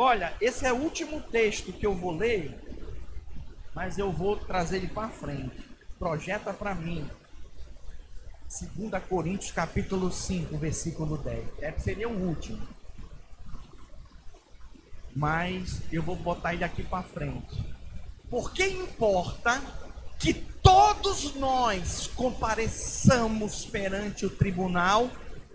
Olha, 0.00 0.32
esse 0.40 0.64
é 0.64 0.72
o 0.72 0.76
último 0.76 1.20
texto 1.20 1.72
que 1.72 1.84
eu 1.84 1.92
vou 1.92 2.16
ler, 2.16 2.56
mas 3.74 3.98
eu 3.98 4.12
vou 4.12 4.36
trazer 4.36 4.76
ele 4.76 4.86
para 4.86 5.08
frente. 5.08 5.60
Projeta 5.98 6.54
para 6.54 6.72
mim. 6.72 7.10
2 8.48 9.02
Coríntios 9.08 9.50
capítulo 9.50 10.12
5, 10.12 10.56
versículo 10.56 11.18
10. 11.18 11.48
É, 11.58 11.72
seria 11.80 12.08
o 12.08 12.16
último. 12.16 12.64
Mas 15.16 15.82
eu 15.90 16.00
vou 16.00 16.14
botar 16.14 16.54
ele 16.54 16.62
aqui 16.62 16.84
para 16.84 17.02
frente. 17.02 17.60
Porque 18.30 18.68
importa 18.68 19.60
que 20.16 20.32
todos 20.32 21.34
nós 21.34 22.06
compareçamos 22.14 23.66
perante 23.66 24.24
o 24.24 24.30
tribunal 24.30 25.10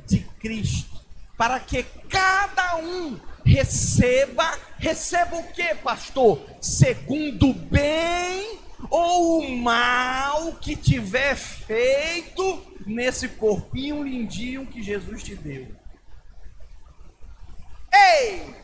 de 0.05 0.19
Cristo, 0.19 1.01
para 1.37 1.61
que 1.61 1.83
cada 2.09 2.42
um 2.75 3.19
receba, 3.45 4.57
receba 4.77 5.37
o 5.37 5.43
que, 5.51 5.75
pastor? 5.75 6.41
Segundo 6.61 7.49
o 7.49 7.53
bem 7.53 8.59
ou 8.89 9.39
o 9.39 9.57
mal 9.57 10.53
que 10.53 10.75
tiver 10.75 11.35
feito 11.35 12.63
nesse 12.85 13.27
corpinho 13.29 14.03
lindinho 14.03 14.65
que 14.65 14.81
Jesus 14.81 15.23
te 15.23 15.35
deu. 15.35 15.67
Ei! 17.93 18.62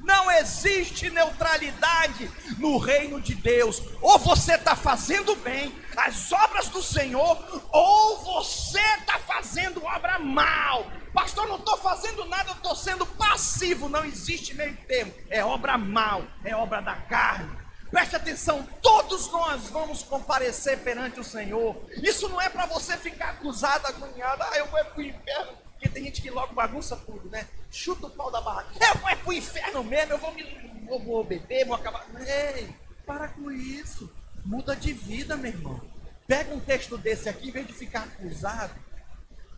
Não 0.00 0.30
existe 0.30 1.10
neutralidade 1.10 2.30
no 2.58 2.78
reino 2.78 3.20
de 3.20 3.34
Deus. 3.34 3.82
Ou 4.00 4.18
você 4.18 4.54
está 4.54 4.74
fazendo 4.74 5.36
bem 5.36 5.74
as 5.96 6.32
obras 6.32 6.68
do 6.68 6.82
Senhor, 6.82 7.36
ou 7.70 8.18
você 8.24 8.80
está 8.98 9.18
fazendo 9.18 9.84
obra 9.84 10.18
mal. 10.18 10.86
Pastor, 11.12 11.46
não 11.48 11.56
estou 11.56 11.76
fazendo 11.76 12.24
nada, 12.26 12.50
eu 12.50 12.54
estou 12.54 12.74
sendo 12.74 13.04
passivo. 13.04 13.88
Não 13.88 14.04
existe 14.04 14.54
meio 14.54 14.76
termo. 14.86 15.12
É 15.28 15.44
obra 15.44 15.76
mal, 15.76 16.24
é 16.44 16.54
obra 16.54 16.80
da 16.80 16.94
carne. 16.94 17.60
Preste 17.90 18.14
atenção, 18.14 18.62
todos 18.80 19.30
nós 19.32 19.68
vamos 19.68 20.04
comparecer 20.04 20.78
perante 20.78 21.18
o 21.18 21.24
Senhor. 21.24 21.76
Isso 22.02 22.28
não 22.28 22.40
é 22.40 22.48
para 22.48 22.64
você 22.64 22.96
ficar 22.96 23.30
acusado, 23.30 23.86
agoniado. 23.88 24.44
Ah, 24.44 24.56
eu 24.56 24.66
vou 24.66 24.84
para 24.84 24.98
o 24.98 25.02
inferno. 25.02 25.69
Porque 25.80 25.88
tem 25.88 26.04
gente 26.04 26.20
que 26.20 26.30
logo 26.30 26.52
bagunça 26.52 26.94
tudo, 26.94 27.30
né? 27.30 27.48
Chuta 27.70 28.06
o 28.06 28.10
pau 28.10 28.30
da 28.30 28.42
barraca. 28.42 28.68
Eu 28.78 29.00
vou 29.00 29.08
é 29.08 29.16
pro 29.16 29.32
inferno 29.32 29.82
mesmo, 29.82 30.12
eu 30.12 30.18
vou, 30.18 30.34
me, 30.34 30.44
vou, 30.86 31.02
vou 31.02 31.24
beber, 31.24 31.64
vou 31.64 31.74
acabar. 31.74 32.06
Ei, 32.20 32.68
para 33.06 33.28
com 33.28 33.50
isso. 33.50 34.12
Muda 34.44 34.76
de 34.76 34.92
vida, 34.92 35.38
meu 35.38 35.50
irmão. 35.50 35.80
Pega 36.26 36.54
um 36.54 36.60
texto 36.60 36.98
desse 36.98 37.30
aqui, 37.30 37.48
em 37.48 37.50
vez 37.50 37.66
de 37.66 37.72
ficar 37.72 38.02
acusado 38.02 38.74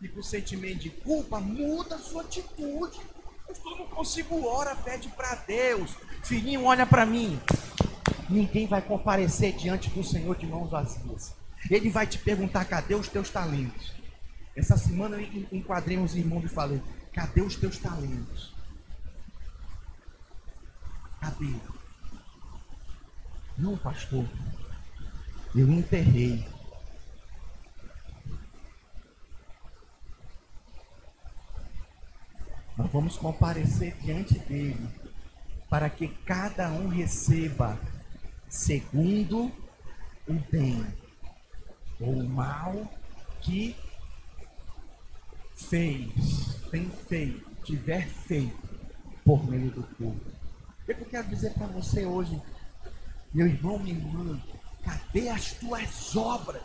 e 0.01 0.07
com 0.07 0.23
sentimento 0.23 0.79
de 0.79 0.89
culpa, 0.89 1.41
muda 1.41 1.95
a 1.95 1.99
sua 1.99 2.21
atitude. 2.21 3.01
Eu 3.49 3.77
não 3.77 3.87
consigo 3.87 4.47
ora, 4.47 4.75
pede 4.77 5.09
para 5.09 5.35
Deus. 5.35 5.91
Filhinho, 6.23 6.63
olha 6.63 6.85
para 6.85 7.05
mim. 7.05 7.37
Ninguém 8.29 8.65
vai 8.65 8.81
comparecer 8.81 9.53
diante 9.53 9.89
do 9.89 10.03
Senhor 10.05 10.37
de 10.37 10.47
mãos 10.47 10.71
vazias. 10.71 11.33
Ele 11.69 11.89
vai 11.89 12.07
te 12.07 12.17
perguntar: 12.17 12.63
cadê 12.63 12.95
os 12.95 13.09
teus 13.09 13.29
talentos? 13.29 14.02
Essa 14.55 14.77
semana 14.77 15.17
eu 15.17 15.47
enquadrei 15.51 15.97
uns 15.97 16.15
irmãos 16.15 16.43
e 16.43 16.47
falei: 16.47 16.81
cadê 17.11 17.41
os 17.41 17.55
teus 17.55 17.77
talentos? 17.77 18.53
Cadê? 21.19 21.53
Não, 23.57 23.77
pastor. 23.77 24.27
Eu 25.55 25.69
enterrei. 25.71 26.45
Nós 32.75 32.91
vamos 32.91 33.17
comparecer 33.17 33.95
diante 33.97 34.37
dele 34.39 34.89
para 35.69 35.89
que 35.89 36.07
cada 36.07 36.69
um 36.69 36.87
receba 36.87 37.79
segundo 38.49 39.51
o 40.27 40.33
bem 40.51 40.85
ou 41.99 42.13
o 42.13 42.29
mal 42.29 42.91
que 43.41 43.75
fez, 45.73 46.07
tem 46.69 46.87
feito, 47.09 47.49
tiver 47.63 48.07
feito 48.07 48.69
por 49.25 49.43
meio 49.49 49.71
do 49.71 49.81
povo. 49.81 50.21
O 50.83 50.85
que 50.85 50.91
eu 50.91 51.05
quero 51.05 51.27
dizer 51.29 51.51
para 51.55 51.65
você 51.65 52.05
hoje, 52.05 52.39
meu 53.33 53.47
irmão, 53.47 53.79
minha 53.79 53.97
irmã, 53.97 54.39
cadê 54.83 55.29
as 55.29 55.53
tuas 55.53 56.15
obras? 56.15 56.61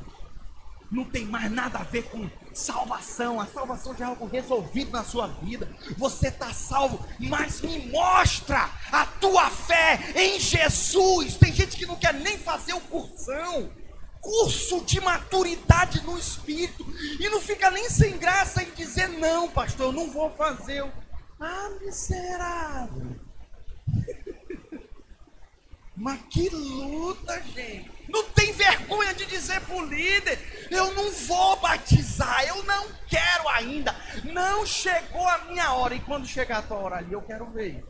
Não 0.90 1.06
tem 1.06 1.24
mais 1.24 1.50
nada 1.50 1.78
a 1.78 1.84
ver 1.84 2.02
com 2.10 2.28
salvação. 2.52 3.40
A 3.40 3.46
salvação 3.46 3.96
já 3.96 4.04
é 4.04 4.08
algo 4.08 4.26
resolvido 4.26 4.90
na 4.90 5.02
sua 5.02 5.28
vida. 5.28 5.66
Você 5.96 6.28
está 6.28 6.52
salvo, 6.52 7.02
mas 7.18 7.62
me 7.62 7.90
mostra 7.90 8.68
a 8.92 9.06
tua 9.06 9.48
fé 9.48 10.12
em 10.16 10.38
Jesus. 10.38 11.38
Tem 11.38 11.50
gente 11.50 11.78
que 11.78 11.86
não 11.86 11.96
quer 11.96 12.12
nem 12.12 12.36
fazer 12.36 12.74
o 12.74 12.80
cursão 12.82 13.70
curso 14.20 14.84
de 14.84 15.00
maturidade 15.00 16.02
no 16.04 16.18
espírito 16.18 16.84
e 17.18 17.28
não 17.28 17.40
fica 17.40 17.70
nem 17.70 17.88
sem 17.88 18.18
graça 18.18 18.62
em 18.62 18.70
dizer 18.70 19.08
não, 19.08 19.48
pastor, 19.48 19.86
eu 19.86 19.92
não 19.92 20.10
vou 20.10 20.30
fazer. 20.30 20.84
Ah, 21.40 21.70
miserável. 21.80 23.16
Mas 25.96 26.20
que 26.30 26.48
luta, 26.48 27.42
gente. 27.54 27.90
Não 28.08 28.24
tem 28.30 28.52
vergonha 28.52 29.12
de 29.12 29.26
dizer 29.26 29.60
para 29.62 29.76
o 29.76 29.84
líder: 29.84 30.38
eu 30.70 30.94
não 30.94 31.10
vou 31.10 31.56
batizar, 31.56 32.44
eu 32.46 32.62
não 32.62 32.86
quero 33.08 33.48
ainda. 33.48 33.94
Não 34.24 34.64
chegou 34.64 35.26
a 35.26 35.38
minha 35.46 35.72
hora. 35.72 35.94
E 35.94 36.00
quando 36.00 36.26
chegar 36.26 36.58
a 36.58 36.62
tua 36.62 36.76
hora 36.76 36.96
ali, 36.96 37.12
eu 37.12 37.22
quero 37.22 37.50
ver. 37.50 37.84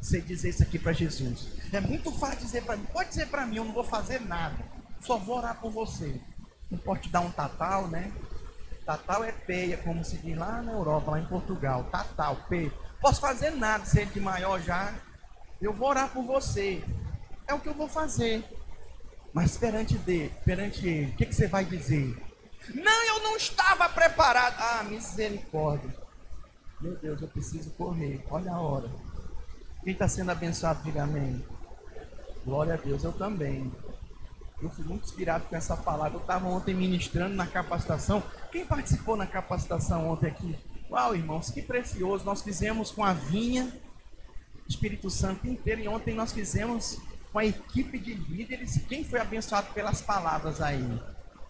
Você 0.00 0.20
dizer 0.20 0.48
isso 0.48 0.62
aqui 0.62 0.78
para 0.78 0.92
Jesus. 0.92 1.46
É 1.72 1.80
muito 1.80 2.10
fácil 2.10 2.38
dizer 2.38 2.64
para 2.64 2.76
mim. 2.76 2.86
Pode 2.92 3.10
dizer 3.10 3.26
para 3.26 3.46
mim, 3.46 3.56
eu 3.56 3.64
não 3.64 3.72
vou 3.72 3.84
fazer 3.84 4.20
nada. 4.20 4.79
Só 5.00 5.16
vou 5.16 5.38
orar 5.38 5.60
por 5.60 5.70
você. 5.70 6.20
Não 6.70 6.78
pode 6.78 7.02
te 7.02 7.08
dar 7.08 7.20
um 7.20 7.30
tatal, 7.30 7.88
né? 7.88 8.12
Tatal 8.84 9.24
é 9.24 9.32
peia, 9.32 9.76
como 9.78 10.04
se 10.04 10.18
diz 10.18 10.36
lá 10.36 10.62
na 10.62 10.72
Europa, 10.72 11.12
lá 11.12 11.20
em 11.20 11.26
Portugal. 11.26 11.84
Tatal, 11.84 12.36
peia. 12.48 12.72
Posso 13.00 13.20
fazer 13.20 13.50
nada, 13.50 13.84
ser 13.84 14.06
de 14.06 14.20
maior 14.20 14.60
já. 14.60 14.94
Eu 15.60 15.72
vou 15.72 15.88
orar 15.88 16.10
por 16.10 16.22
você. 16.24 16.84
É 17.46 17.54
o 17.54 17.60
que 17.60 17.68
eu 17.68 17.74
vou 17.74 17.88
fazer. 17.88 18.44
Mas 19.32 19.56
perante, 19.56 19.96
de, 19.98 20.30
perante 20.44 20.86
ele, 20.86 21.12
o 21.12 21.16
que, 21.16 21.26
que 21.26 21.34
você 21.34 21.46
vai 21.46 21.64
dizer? 21.64 22.16
Não, 22.74 23.04
eu 23.06 23.22
não 23.22 23.36
estava 23.36 23.88
preparado. 23.88 24.56
Ah, 24.58 24.84
misericórdia. 24.84 25.94
Meu 26.80 26.96
Deus, 26.96 27.20
eu 27.20 27.28
preciso 27.28 27.70
correr. 27.70 28.24
Olha 28.30 28.52
a 28.52 28.60
hora. 28.60 28.90
Quem 29.82 29.92
está 29.92 30.08
sendo 30.08 30.30
abençoado, 30.30 30.82
diga 30.82 31.04
amém. 31.04 31.44
Glória 32.44 32.74
a 32.74 32.76
Deus, 32.76 33.04
eu 33.04 33.12
também. 33.12 33.70
Eu 34.62 34.68
fui 34.70 34.84
muito 34.84 35.04
inspirado 35.04 35.44
com 35.44 35.56
essa 35.56 35.76
palavra. 35.76 36.18
Eu 36.18 36.20
estava 36.20 36.46
ontem 36.48 36.74
ministrando 36.74 37.34
na 37.34 37.46
capacitação. 37.46 38.22
Quem 38.52 38.64
participou 38.66 39.16
na 39.16 39.26
capacitação 39.26 40.08
ontem 40.10 40.26
aqui? 40.26 40.58
Uau, 40.90 41.14
irmãos, 41.14 41.50
que 41.50 41.62
precioso. 41.62 42.24
Nós 42.24 42.42
fizemos 42.42 42.90
com 42.90 43.04
a 43.04 43.12
vinha, 43.12 43.72
Espírito 44.68 45.08
Santo 45.08 45.46
inteiro. 45.46 45.80
E 45.80 45.88
ontem 45.88 46.14
nós 46.14 46.32
fizemos 46.32 46.98
com 47.32 47.38
a 47.38 47.44
equipe 47.44 47.98
de 47.98 48.14
líderes. 48.14 48.78
Quem 48.88 49.02
foi 49.02 49.20
abençoado 49.20 49.72
pelas 49.72 50.02
palavras 50.02 50.60
aí? 50.60 51.00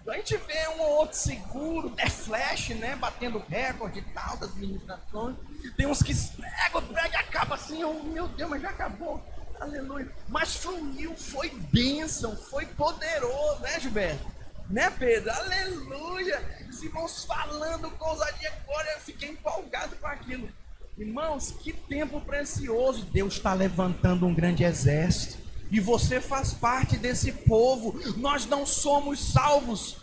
Então 0.02 0.14
a 0.14 0.16
gente 0.16 0.36
vê 0.36 0.68
um 0.68 0.80
ou 0.80 0.90
outro 0.98 1.16
seguro, 1.16 1.92
é 1.96 2.08
flash, 2.08 2.70
né? 2.70 2.96
Batendo 2.96 3.38
recorde 3.48 3.98
e 3.98 4.02
tal 4.02 4.36
das 4.36 4.54
ministrações. 4.54 5.36
Tem 5.76 5.86
uns 5.86 6.02
que 6.02 6.14
pegam, 6.14 6.82
pega 6.82 7.08
e 7.08 7.16
acaba 7.16 7.54
assim, 7.54 7.84
oh, 7.84 8.02
meu 8.04 8.28
Deus, 8.28 8.50
mas 8.50 8.62
já 8.62 8.70
acabou. 8.70 9.22
Aleluia. 9.60 10.10
Mas 10.28 10.56
fluiu, 10.56 11.14
foi 11.14 11.50
bênção, 11.70 12.34
foi 12.34 12.64
poderoso, 12.64 13.60
né, 13.60 13.78
Gilberto? 13.78 14.26
Né, 14.70 14.88
Pedro? 14.90 15.30
Aleluia. 15.30 16.42
Os 16.68 16.82
irmãos 16.82 17.24
falando 17.24 17.92
ousadia 18.00 18.52
agora, 18.62 18.88
eu 18.94 19.00
fiquei 19.00 19.28
empolgado 19.28 19.96
com 19.96 20.06
aquilo. 20.06 20.48
Irmãos, 20.96 21.50
que 21.62 21.72
tempo 21.72 22.20
precioso. 22.20 23.04
Deus 23.06 23.34
está 23.34 23.52
levantando 23.52 24.26
um 24.26 24.34
grande 24.34 24.64
exército. 24.64 25.38
E 25.70 25.78
você 25.78 26.20
faz 26.20 26.52
parte 26.52 26.96
desse 26.96 27.32
povo. 27.32 27.98
Nós 28.16 28.46
não 28.46 28.64
somos 28.64 29.32
salvos 29.32 29.98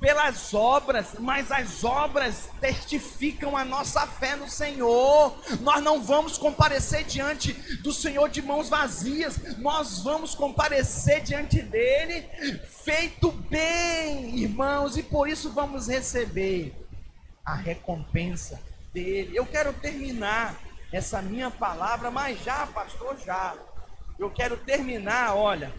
pelas 0.00 0.52
obras, 0.54 1.16
mas 1.18 1.50
as 1.50 1.84
obras 1.84 2.48
testificam 2.60 3.56
a 3.56 3.64
nossa 3.64 4.06
fé 4.06 4.36
no 4.36 4.48
Senhor. 4.48 5.36
Nós 5.60 5.82
não 5.82 6.02
vamos 6.02 6.38
comparecer 6.38 7.04
diante 7.04 7.52
do 7.82 7.92
Senhor 7.92 8.28
de 8.28 8.42
mãos 8.42 8.68
vazias, 8.68 9.58
nós 9.58 10.02
vamos 10.02 10.34
comparecer 10.34 11.22
diante 11.22 11.62
dele 11.62 12.28
feito 12.84 13.32
bem, 13.32 14.38
irmãos, 14.38 14.96
e 14.96 15.02
por 15.02 15.28
isso 15.28 15.50
vamos 15.50 15.88
receber 15.88 16.74
a 17.44 17.54
recompensa 17.54 18.60
dele. 18.92 19.36
Eu 19.36 19.46
quero 19.46 19.72
terminar 19.72 20.54
essa 20.92 21.20
minha 21.20 21.50
palavra, 21.50 22.10
mas 22.10 22.42
já, 22.44 22.66
pastor, 22.66 23.16
já. 23.24 23.54
Eu 24.18 24.30
quero 24.30 24.56
terminar, 24.56 25.34
olha, 25.34 25.72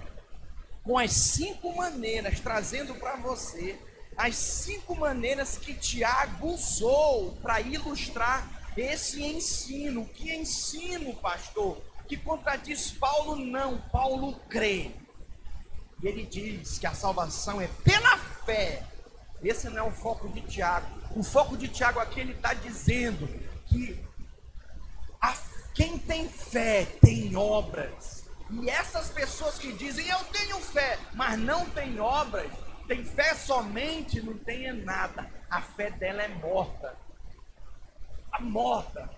com 0.88 0.98
as 0.98 1.12
cinco 1.12 1.76
maneiras, 1.76 2.40
trazendo 2.40 2.96
para 2.96 3.18
você 3.18 3.78
as 4.16 4.38
cinco 4.38 4.96
maneiras 4.96 5.58
que 5.58 5.74
Tiago 5.74 6.48
usou 6.48 7.34
para 7.42 7.60
ilustrar 7.60 8.72
esse 8.76 9.22
ensino. 9.22 10.06
Que 10.06 10.34
ensino, 10.34 11.14
pastor? 11.18 11.84
Que 12.08 12.16
contradiz 12.16 12.90
Paulo? 12.92 13.36
Não, 13.36 13.82
Paulo 13.92 14.40
crê. 14.48 14.92
E 16.02 16.08
ele 16.08 16.26
diz 16.26 16.80
que 16.80 16.88
a 16.88 16.94
salvação 16.94 17.60
é 17.60 17.68
pela 17.84 18.18
fé. 18.46 18.84
Esse 19.44 19.70
não 19.70 19.80
é 19.80 19.84
o 19.84 19.92
foco 19.92 20.30
de 20.30 20.42
Tiago. 20.42 20.88
O 21.16 21.22
foco 21.22 21.58
de 21.58 21.68
Tiago 21.68 22.00
aqui 22.00 22.22
ele 22.22 22.32
está 22.32 22.54
dizendo 22.54 23.28
que 23.66 24.02
a, 25.22 25.36
quem 25.76 25.98
tem 26.00 26.30
fé 26.30 26.86
tem 27.02 27.36
obras. 27.36 28.17
E 28.50 28.70
essas 28.70 29.10
pessoas 29.10 29.60
que 29.60 29.74
dizem 29.74 30.08
eu 30.08 30.24
tenho 30.26 30.58
fé, 30.60 30.98
mas 31.14 31.38
não 31.38 31.70
tem 31.70 32.00
obras, 32.00 32.50
tem 32.88 33.04
fé 33.04 33.34
somente, 33.34 34.22
não 34.22 34.38
tem 34.38 34.72
nada. 34.72 35.30
A 35.50 35.62
fé 35.62 35.92
dela 35.92 36.24
é 36.24 36.28
morta. 36.28 36.98
A 38.32 38.42
morta. 38.42 39.10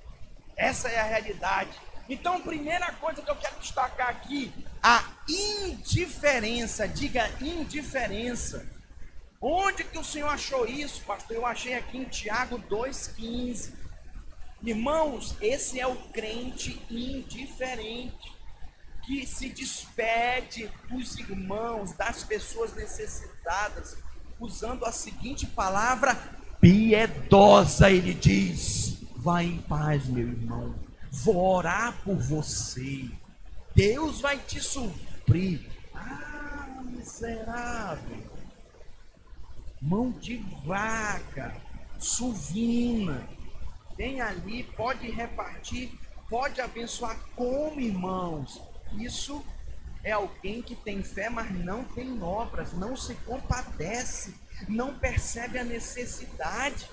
Essa 0.58 0.90
é 0.90 1.00
a 1.00 1.04
realidade. 1.04 1.80
Então, 2.10 2.42
primeira 2.42 2.92
coisa 2.94 3.22
que 3.22 3.30
eu 3.30 3.36
quero 3.36 3.60
destacar 3.60 4.10
aqui, 4.10 4.52
a 4.82 5.04
indiferença. 5.28 6.88
Diga 6.88 7.30
indiferença. 7.40 8.68
Onde 9.40 9.84
que 9.84 9.98
o 9.98 10.04
Senhor 10.04 10.30
achou 10.30 10.66
isso, 10.66 11.04
pastor? 11.04 11.38
Eu 11.38 11.46
achei 11.46 11.76
aqui 11.76 12.00
em 12.00 12.06
Tiago 12.06 12.58
2,15. 12.58 13.74
Irmãos, 14.64 15.38
esse 15.40 15.80
é 15.80 15.88
o 15.88 15.96
crente 16.10 16.82
indiferente 16.90 18.39
que 19.10 19.26
se 19.26 19.50
despede 19.50 20.72
dos 20.88 21.18
irmãos, 21.18 21.94
das 21.94 22.24
pessoas 22.24 22.76
necessitadas, 22.76 23.98
usando 24.40 24.86
a 24.86 24.92
seguinte 24.92 25.48
palavra 25.48 26.14
piedosa, 26.62 27.90
ele 27.90 28.14
diz: 28.14 29.00
Vai 29.16 29.46
em 29.46 29.58
paz, 29.64 30.06
meu 30.06 30.28
irmão, 30.28 30.76
vou 31.10 31.56
orar 31.56 32.00
por 32.04 32.18
você, 32.18 33.10
Deus 33.74 34.22
vai 34.22 34.38
te 34.38 34.62
suprir. 34.62 35.68
Ah, 35.96 36.80
miserável, 36.84 38.24
mão 39.82 40.12
de 40.12 40.38
vaca, 40.64 41.60
Suvina. 41.98 43.28
Tem 43.98 44.22
ali, 44.22 44.66
pode 44.78 45.10
repartir, 45.10 45.92
pode 46.30 46.62
abençoar 46.62 47.20
como, 47.36 47.82
irmãos? 47.82 48.69
Isso 48.98 49.44
é 50.04 50.12
alguém 50.12 50.62
que 50.62 50.76
tem 50.76 51.04
fé, 51.04 51.30
mas 51.30 51.52
não 51.52 51.84
tem 51.84 52.22
obras, 52.22 52.74
não 52.74 52.96
se 52.96 53.16
compadece, 53.16 54.34
não 54.68 54.98
percebe 54.98 55.60
a 55.60 55.64
necessidade. 55.64 56.90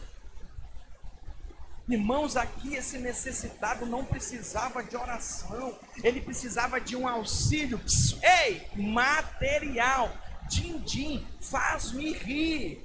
Irmãos, 1.89 2.37
aqui 2.37 2.75
esse 2.75 2.99
necessitado 2.99 3.87
não 3.87 4.05
precisava 4.05 4.83
de 4.83 4.97
oração, 4.97 5.79
ele 6.03 6.21
precisava 6.21 6.81
de 6.81 6.97
um 6.97 7.07
auxílio, 7.07 7.81
ei, 8.23 8.67
material. 8.75 10.13
Din-din, 10.49 11.27
faz-me 11.41 12.13
rir. 12.13 12.85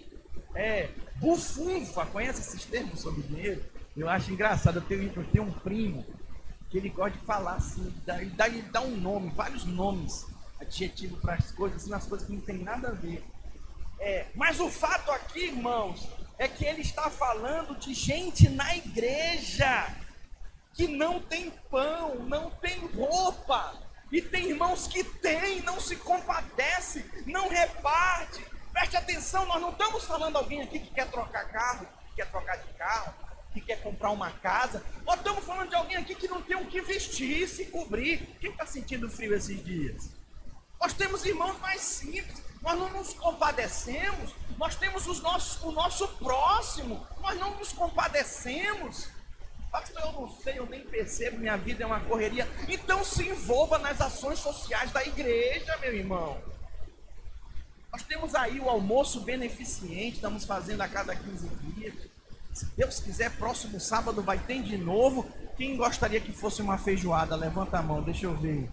É, 0.56 0.90
bufunfa, 1.18 2.06
conhece 2.08 2.42
esses 2.42 2.66
termos 2.66 3.00
sobre 3.00 3.22
dinheiro? 3.24 3.64
Eu 3.96 4.10
acho 4.10 4.32
engraçado, 4.32 4.78
eu 4.78 4.82
tenho, 4.82 5.12
eu 5.16 5.24
tenho 5.26 5.44
um 5.46 5.52
primo 5.52 6.06
que 6.72 6.78
ele 6.78 6.90
gosta 6.90 7.20
de 7.20 7.26
falar 7.26 7.56
assim, 7.56 7.94
dá, 8.06 8.18
dá, 8.36 8.48
dá 8.72 8.82
um 8.82 8.96
nome, 8.96 9.30
vários 9.32 9.66
nomes, 9.66 10.26
adjetivo 10.60 11.18
para 11.18 11.34
as 11.34 11.52
coisas, 11.52 11.82
assim, 11.82 11.92
nas 11.92 12.08
coisas 12.08 12.26
que 12.26 12.34
não 12.34 12.42
tem 12.42 12.60
nada 12.60 12.88
a 12.88 12.92
ver. 12.92 13.24
É, 14.00 14.28
mas 14.34 14.60
o 14.62 14.70
fato 14.70 15.12
aqui, 15.12 15.48
irmãos, 15.48 16.08
é 16.38 16.48
que 16.48 16.66
ele 16.66 16.82
está 16.82 17.10
falando 17.10 17.78
de 17.78 17.94
gente 17.94 18.48
na 18.50 18.76
igreja 18.76 19.96
que 20.74 20.88
não 20.88 21.20
tem 21.20 21.52
pão, 21.70 22.16
não 22.24 22.50
tem 22.50 22.80
roupa, 22.88 23.76
e 24.10 24.22
tem 24.22 24.50
irmãos 24.50 24.88
que 24.88 25.04
tem, 25.04 25.62
não 25.62 25.80
se 25.80 25.98
compadece, 25.98 27.06
não 27.26 27.50
reparte. 27.50 28.44
Preste 28.72 28.96
atenção, 28.96 29.46
nós 29.46 29.62
não 29.62 29.72
estamos 29.72 30.06
falando 30.06 30.38
alguém 30.38 30.62
aqui 30.62 30.80
que 30.80 30.94
quer 30.94 31.12
trocar 31.12 31.50
carro, 31.50 31.86
que 32.10 32.16
quer 32.16 32.32
trocar 32.32 32.58
de 32.58 32.74
carro, 32.74 33.14
que 33.54 33.62
quer 33.62 33.82
comprar 33.82 34.12
uma 34.12 34.32
casa. 34.32 34.84
Nós 35.06 35.18
estamos 35.18 35.44
falando 35.44 35.70
de 35.70 35.76
alguém 35.76 35.98
aqui 35.98 36.16
que 36.16 36.28
não 36.28 36.42
tem 36.42 36.56
o 36.56 36.66
que 36.66 36.82
vestir, 36.82 37.48
se 37.48 37.66
cobrir. 37.66 38.20
Quem 38.40 38.52
está 38.52 38.66
sentindo 38.66 39.10
frio 39.10 39.34
esses 39.34 39.64
dias? 39.64 40.10
Nós 40.80 40.94
temos 40.94 41.24
irmãos 41.26 41.60
mais 41.60 41.82
simples, 41.82 42.42
nós 42.62 42.78
não 42.78 42.90
nos 42.90 43.14
compadecemos, 43.14 44.34
nós 44.58 44.76
temos 44.76 45.06
os 45.06 45.22
nossos, 45.22 45.62
o 45.62 45.72
nosso 45.72 46.08
próximo, 46.18 47.06
nós 47.22 47.40
não 47.40 47.56
nos 47.56 47.72
compadecemos. 47.72 49.10
Pastor, 49.72 50.02
eu 50.02 50.12
não 50.14 50.30
sei, 50.42 50.58
eu 50.58 50.66
nem 50.66 50.84
percebo, 50.84 51.38
minha 51.38 51.56
vida 51.56 51.84
é 51.84 51.86
uma 51.86 52.00
correria. 52.02 52.48
Então 52.68 53.04
se 53.04 53.28
envolva 53.28 53.78
nas 53.78 54.02
ações 54.02 54.40
sociais 54.40 54.92
da 54.92 55.06
igreja, 55.06 55.78
meu 55.78 55.96
irmão. 55.96 56.42
Nós 57.92 58.04
temos 58.04 58.34
aí 58.34 58.60
o 58.60 58.70
almoço 58.70 59.22
beneficente, 59.22 60.16
estamos 60.16 60.46
fazendo 60.46 60.82
a 60.82 60.88
cada 60.88 61.16
15 61.16 61.48
dias. 61.48 61.94
Se 62.54 62.66
Deus 62.78 63.00
quiser, 63.00 63.32
próximo 63.32 63.80
sábado 63.80 64.22
vai 64.22 64.38
ter 64.38 64.62
de 64.62 64.78
novo. 64.78 65.26
Quem 65.58 65.78
gostaria 65.78 66.20
que 66.20 66.32
fosse 66.32 66.62
uma 66.62 66.78
feijoada? 66.78 67.36
Levanta 67.36 67.78
a 67.78 67.84
mão, 67.84 68.02
deixa 68.02 68.26
eu 68.26 68.36
ver. 68.36 68.70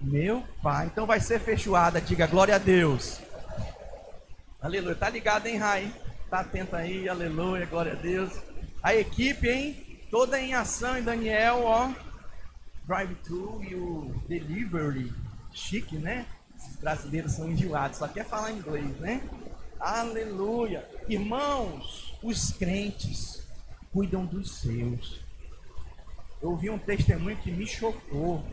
Meu 0.00 0.42
pai, 0.62 0.86
então 0.86 1.06
vai 1.06 1.20
ser 1.20 1.38
feijoada, 1.38 2.00
diga 2.00 2.26
glória 2.26 2.56
a 2.56 2.58
Deus. 2.58 3.20
Aleluia, 4.60 4.96
tá 4.96 5.08
ligado, 5.08 5.46
hein, 5.46 5.58
Rai? 5.58 5.92
Tá 6.28 6.40
atento 6.40 6.74
aí, 6.74 7.08
aleluia, 7.08 7.66
glória 7.66 7.92
a 7.92 7.96
Deus. 7.96 8.32
A 8.82 8.94
equipe, 8.94 9.48
hein? 9.48 9.92
toda 10.12 10.38
em 10.38 10.52
ação 10.52 10.98
em 10.98 11.02
Daniel, 11.02 11.62
ó. 11.64 11.90
Drive-thru 12.86 13.64
e 13.64 13.74
o 13.74 14.14
delivery. 14.28 15.10
Chique, 15.50 15.96
né? 15.96 16.26
Os 16.54 16.76
brasileiros 16.76 17.32
são 17.32 17.50
enjoados, 17.50 17.96
só 17.96 18.06
quer 18.06 18.26
falar 18.26 18.52
inglês, 18.52 18.94
né? 18.98 19.22
Aleluia. 19.80 20.86
Irmãos, 21.08 22.11
os 22.22 22.52
crentes 22.52 23.42
cuidam 23.92 24.24
dos 24.24 24.60
seus. 24.60 25.20
Eu 26.40 26.50
ouvi 26.50 26.70
um 26.70 26.78
testemunho 26.78 27.36
que 27.36 27.50
me 27.50 27.66
chocou. 27.66 28.44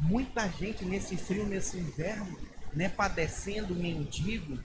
Muita 0.00 0.48
gente 0.48 0.84
nesse 0.84 1.16
frio, 1.16 1.46
nesse 1.46 1.76
inverno, 1.76 2.38
né, 2.72 2.88
padecendo 2.88 3.74
mendigo, 3.74 4.58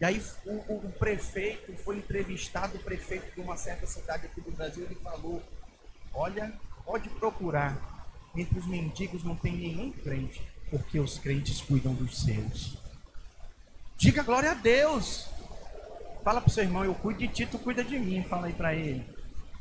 e 0.00 0.04
aí 0.04 0.22
o, 0.46 0.52
o, 0.52 0.86
o, 0.86 0.92
prefeito 0.92 1.76
foi 1.78 1.98
entrevistado, 1.98 2.76
o 2.76 2.80
prefeito 2.80 3.34
de 3.34 3.40
uma 3.40 3.56
certa 3.56 3.84
cidade 3.86 4.26
aqui 4.26 4.40
do 4.40 4.52
Brasil, 4.52 4.84
ele 4.84 4.94
falou: 4.96 5.42
olha, 6.14 6.52
pode 6.84 7.08
procurar. 7.08 7.96
Entre 8.36 8.56
os 8.58 8.66
mendigos 8.66 9.24
não 9.24 9.34
tem 9.34 9.56
nenhum 9.56 9.90
crente, 9.90 10.40
porque 10.70 11.00
os 11.00 11.18
crentes 11.18 11.60
cuidam 11.60 11.94
dos 11.94 12.22
seus. 12.22 12.78
Diga 13.96 14.22
glória 14.22 14.52
a 14.52 14.54
Deus. 14.54 15.28
Fala 16.22 16.40
para 16.40 16.48
o 16.48 16.52
seu 16.52 16.64
irmão, 16.64 16.84
eu 16.84 16.94
cuido 16.94 17.20
de 17.20 17.28
ti, 17.28 17.46
tu 17.46 17.58
cuida 17.58 17.82
de 17.82 17.98
mim. 17.98 18.24
Fala 18.24 18.46
aí 18.46 18.52
para 18.52 18.74
ele. 18.74 19.04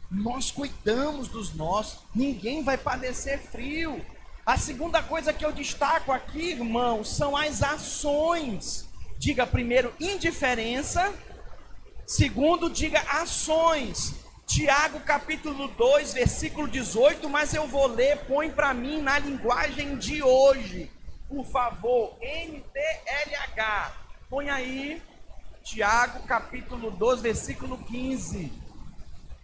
Nós 0.10 0.52
cuidamos 0.52 1.28
dos 1.28 1.54
nossos, 1.54 2.00
ninguém 2.16 2.64
vai 2.64 2.78
padecer 2.78 3.40
frio. 3.40 4.04
A 4.46 4.58
segunda 4.58 5.04
coisa 5.04 5.34
que 5.34 5.46
eu 5.46 5.52
destaco 5.52 6.12
aqui, 6.12 6.52
irmão, 6.52 7.04
são 7.04 7.36
as 7.36 7.62
ações. 7.62 8.88
Diga 9.18 9.46
primeiro 9.46 9.94
indiferença, 10.00 11.14
segundo 12.06 12.70
diga 12.70 13.02
ações. 13.02 14.16
Tiago 14.46 15.02
capítulo 15.02 15.68
2, 15.68 16.14
versículo 16.14 16.70
18, 16.70 17.30
mas 17.30 17.54
eu 17.54 17.68
vou 17.68 17.88
ler, 17.88 18.20
põe 18.20 18.50
para 18.50 18.74
mim 18.74 19.02
na 19.02 19.20
linguagem 19.20 19.98
de 19.98 20.24
hoje. 20.24 20.90
Por 21.28 21.44
favor, 21.46 22.18
NTLH. 22.22 23.92
Põe 24.30 24.50
aí 24.50 25.02
Tiago 25.68 26.24
capítulo 26.24 26.90
2, 26.90 27.20
versículo 27.20 27.78
15. 27.78 28.54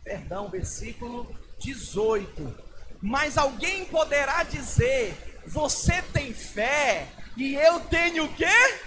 Perdão, 0.06 0.48
versículo 0.48 1.30
18. 1.60 2.64
Mas 3.02 3.38
alguém 3.38 3.84
poderá 3.84 4.44
dizer: 4.44 5.42
Você 5.46 6.02
tem 6.02 6.34
fé 6.34 7.10
e 7.36 7.56
eu 7.56 7.82
tenho 7.82 8.24
o 8.24 8.34
quê? 8.34 8.80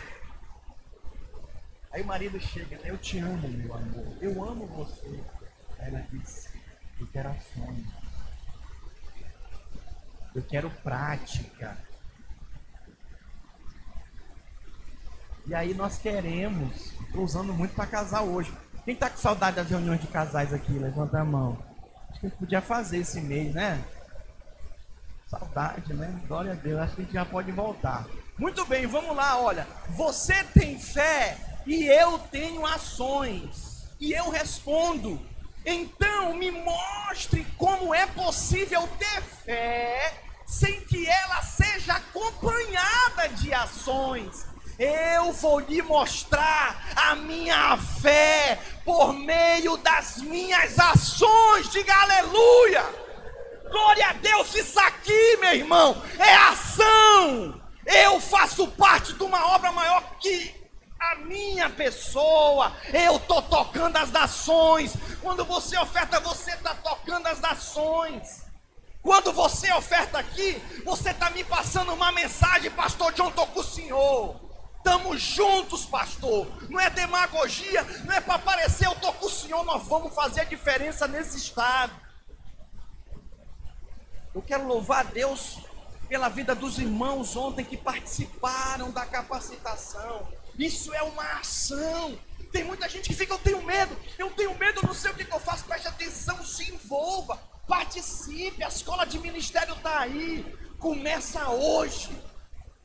Aí 1.93 2.01
o 2.01 2.07
marido 2.07 2.41
chega, 2.41 2.81
eu 2.85 2.97
te 2.97 3.19
amo, 3.19 3.47
meu 3.49 3.75
amor, 3.75 4.17
eu 4.23 4.43
amo 4.43 4.67
você. 4.69 5.23
Ela 5.79 6.07
diz, 6.11 6.49
eu 6.99 7.07
quero 7.09 7.29
ações. 7.29 7.87
Eu 10.35 10.43
quero 10.43 10.71
prática. 10.83 11.86
E 15.47 15.55
aí 15.55 15.75
nós 15.75 15.99
queremos, 15.99 16.93
estou 17.07 17.23
usando 17.23 17.53
muito 17.53 17.73
para 17.75 17.87
casar 17.87 18.23
hoje. 18.23 18.53
Quem 18.85 18.95
está 18.95 19.09
com 19.09 19.17
saudade 19.17 19.57
das 19.57 19.71
reuniões 19.71 20.01
de 20.01 20.09
casais 20.09 20.53
aqui? 20.53 20.73
Levanta 20.73 21.21
a 21.21 21.25
mão. 21.25 21.57
Acho 22.11 22.21
que 22.21 22.27
a 22.27 22.29
gente 22.29 22.39
podia 22.39 22.61
fazer 22.61 22.99
esse 22.99 23.21
mês, 23.21 23.55
né? 23.55 23.83
Saudade, 25.29 25.95
né? 25.95 26.21
Glória 26.27 26.53
a 26.53 26.55
Deus. 26.57 26.81
Acho 26.81 26.97
que 26.97 27.03
a 27.03 27.05
gente 27.05 27.15
já 27.15 27.25
pode 27.25 27.53
voltar. 27.53 28.07
Muito 28.37 28.65
bem, 28.67 28.87
vamos 28.87 29.15
lá, 29.15 29.39
olha. 29.39 29.67
Você 29.91 30.43
tem 30.53 30.79
fé 30.81 31.39
e 31.65 31.85
eu 31.87 32.19
tenho 32.19 32.67
ações. 32.67 33.89
E 34.01 34.13
eu 34.13 34.31
respondo: 34.31 35.21
então 35.65 36.35
me 36.35 36.51
mostre 36.51 37.45
como 37.57 37.95
é 37.95 38.07
possível 38.07 38.89
ter 38.99 39.23
fé 39.23 40.23
sem 40.45 40.81
que 40.83 41.07
ela 41.09 41.43
seja 41.43 41.95
acompanhada 41.95 43.29
de 43.31 43.53
ações. 43.53 44.47
Eu 44.79 45.33
vou 45.33 45.59
lhe 45.59 45.81
mostrar 45.81 46.93
a 46.95 47.15
minha 47.15 47.79
fé 47.79 48.59
por 48.85 49.15
meio 49.15 49.79
das 49.79 50.19
minhas 50.19 50.79
ações. 50.79 51.71
Diga 51.71 51.95
aleluia! 51.95 52.85
Glória 53.71 54.09
a 54.09 54.13
Deus, 54.13 54.55
isso 54.55 54.79
aqui, 54.79 55.37
meu 55.39 55.55
irmão, 55.55 56.03
é 56.19 56.35
ação. 56.35 57.61
Eu 57.85 58.21
faço 58.21 58.69
parte 58.69 59.15
de 59.15 59.23
uma 59.23 59.55
obra 59.55 59.73
maior 59.73 60.03
que 60.21 60.55
a 60.99 61.17
minha 61.17 61.71
pessoa, 61.71 62.73
eu 62.93 63.17
estou 63.17 63.43
tocando 63.43 63.97
as 63.97 64.11
nações. 64.11 64.95
Quando 65.23 65.45
você 65.45 65.79
oferta, 65.79 66.21
você 66.21 66.51
está 66.53 66.75
tocando 66.75 67.27
as 67.27 67.41
nações. 67.41 68.45
Quando 69.03 69.33
você 69.33 69.73
oferta 69.73 70.19
aqui, 70.19 70.61
você 70.85 71.11
está 71.11 71.31
me 71.31 71.45
passando 71.45 71.93
uma 71.93 72.13
mensagem, 72.13 72.71
pastor 72.71 73.13
John, 73.13 73.29
estou 73.29 73.47
com 73.47 73.61
o 73.61 73.65
senhor. 73.65 74.46
Estamos 74.87 75.21
juntos, 75.21 75.85
pastor. 75.85 76.47
Não 76.71 76.79
é 76.79 76.89
demagogia, 76.89 77.83
não 78.05 78.15
é 78.15 78.21
para 78.21 78.37
aparecer, 78.37 78.87
eu 78.87 78.93
estou 78.93 79.13
com 79.15 79.27
o 79.27 79.31
senhor, 79.31 79.65
nós 79.65 79.83
vamos 79.89 80.15
fazer 80.15 80.43
a 80.43 80.45
diferença 80.45 81.09
nesse 81.09 81.39
estado. 81.39 81.93
Eu 84.33 84.41
quero 84.41 84.65
louvar 84.65 85.01
a 85.01 85.11
Deus 85.11 85.59
pela 86.09 86.29
vida 86.29 86.55
dos 86.55 86.79
irmãos 86.79 87.35
ontem 87.35 87.65
que 87.65 87.77
participaram 87.77 88.93
da 88.93 89.05
capacitação. 89.05 90.29
Isso 90.57 90.95
é 90.95 91.03
uma 91.03 91.41
ação. 91.41 92.17
Tem 92.53 92.63
muita 92.63 92.89
gente 92.89 93.09
que 93.09 93.15
fica, 93.17 93.35
eu 93.35 93.39
tenho 93.41 93.63
medo, 93.63 93.97
eu 94.17 94.31
tenho 94.31 94.57
medo, 94.57 94.79
eu 94.79 94.87
não 94.87 94.95
sei 94.95 95.11
o 95.11 95.15
que, 95.15 95.29
eu 95.29 95.41
faço. 95.41 95.65
Preste 95.65 95.89
atenção, 95.89 96.45
se 96.45 96.71
envolva, 96.71 97.37
participe. 97.67 98.63
A 98.63 98.69
escola 98.69 99.05
de 99.05 99.19
ministério 99.19 99.75
está 99.75 99.99
aí. 99.99 100.47
Começa 100.79 101.51
hoje. 101.51 102.17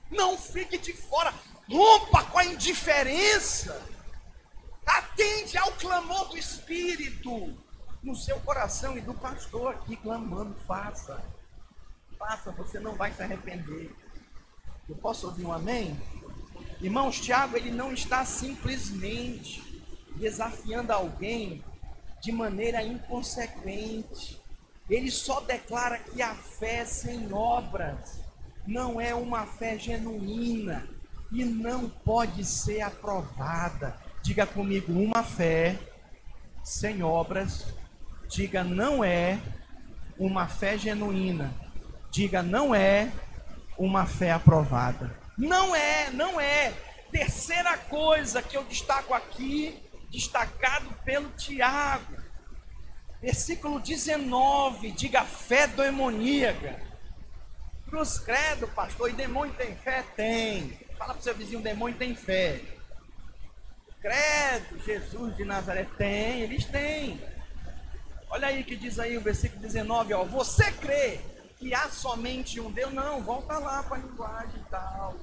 Não 0.10 0.36
fique 0.36 0.80
de 0.80 0.94
fora. 0.94 1.32
Rompa 1.72 2.26
com 2.26 2.38
a 2.38 2.46
indiferença. 2.46 3.82
Atende 4.86 5.58
ao 5.58 5.72
clamor 5.74 6.28
do 6.28 6.38
Espírito 6.38 7.58
no 8.04 8.14
seu 8.14 8.38
coração 8.42 8.98
e 8.98 9.02
do 9.02 9.14
pastor 9.14 9.76
aqui 9.76 9.96
clamando: 9.96 10.54
faça, 10.68 11.24
faça, 12.20 12.52
você 12.52 12.78
não 12.78 12.96
vai 12.96 13.14
se 13.14 13.24
arrepender. 13.24 13.96
Eu 14.90 14.98
posso 14.98 15.28
ouvir 15.28 15.46
um 15.46 15.54
amém? 15.54 15.98
Irmãos, 16.82 17.22
Tiago, 17.22 17.56
ele 17.56 17.72
não 17.72 17.94
está 17.94 18.26
simplesmente 18.26 19.62
desafiando 20.18 20.92
alguém 20.92 21.64
de 22.22 22.34
maneira 22.34 22.84
inconsequente. 22.84 24.42
Ele 24.90 25.10
só 25.10 25.40
declara 25.40 26.00
que 26.00 26.22
a 26.22 26.36
fé 26.36 26.84
sem 26.84 27.32
obras 27.32 28.20
não 28.68 29.00
é 29.00 29.16
uma 29.16 29.46
fé 29.46 29.80
genuína 29.80 31.01
e 31.32 31.46
não 31.46 31.90
pode 31.90 32.44
ser 32.44 32.82
aprovada. 32.82 33.96
Diga 34.22 34.46
comigo, 34.46 34.92
uma 34.92 35.24
fé 35.24 35.80
sem 36.64 37.02
obras. 37.02 37.68
Diga, 38.28 38.64
não 38.64 39.04
é 39.04 39.40
uma 40.18 40.48
fé 40.48 40.78
genuína. 40.78 41.54
Diga, 42.12 42.44
não 42.44 42.76
é 42.76 43.12
uma 43.78 44.06
fé 44.06 44.32
aprovada. 44.32 45.16
Não 45.38 45.76
é, 45.76 46.10
não 46.12 46.40
é. 46.40 46.74
Terceira 47.12 47.78
coisa 47.78 48.42
que 48.42 48.56
eu 48.56 48.64
destaco 48.64 49.14
aqui, 49.14 49.82
destacado 50.10 50.94
pelo 51.04 51.30
Tiago. 51.32 52.22
Versículo 53.22 53.80
19, 53.80 54.92
diga 54.92 55.24
fé 55.24 55.68
demoníaca. 55.68 56.82
Cruz 57.88 58.18
credo, 58.18 58.68
pastor, 58.70 59.10
e 59.10 59.14
demônio 59.14 59.54
tem 59.54 59.76
fé? 59.76 60.04
Tem. 60.16 60.80
Fala 61.02 61.16
para 61.16 61.20
o 61.20 61.24
seu 61.24 61.34
vizinho, 61.34 61.64
demônio 61.64 61.98
tem 61.98 62.14
fé. 62.14 62.62
Credo, 64.00 64.80
Jesus 64.86 65.36
de 65.36 65.44
Nazaré 65.44 65.88
tem, 65.98 66.42
eles 66.42 66.64
têm. 66.66 67.20
Olha 68.30 68.50
aí 68.50 68.64
que 68.64 68.76
diz 68.76 69.00
aí 69.00 69.18
o 69.18 69.22
versículo 69.22 69.60
19, 69.64 70.14
ó. 70.14 70.24
Você 70.26 70.72
crê 70.74 71.20
que 71.58 71.74
há 71.74 71.90
somente 71.90 72.60
um 72.60 72.70
Deus? 72.70 72.94
Não, 72.94 73.20
volta 73.24 73.58
lá 73.58 73.82
para 73.82 73.98
a 73.98 74.00
linguagem 74.00 74.62
e 74.62 74.70
tal 74.70 75.18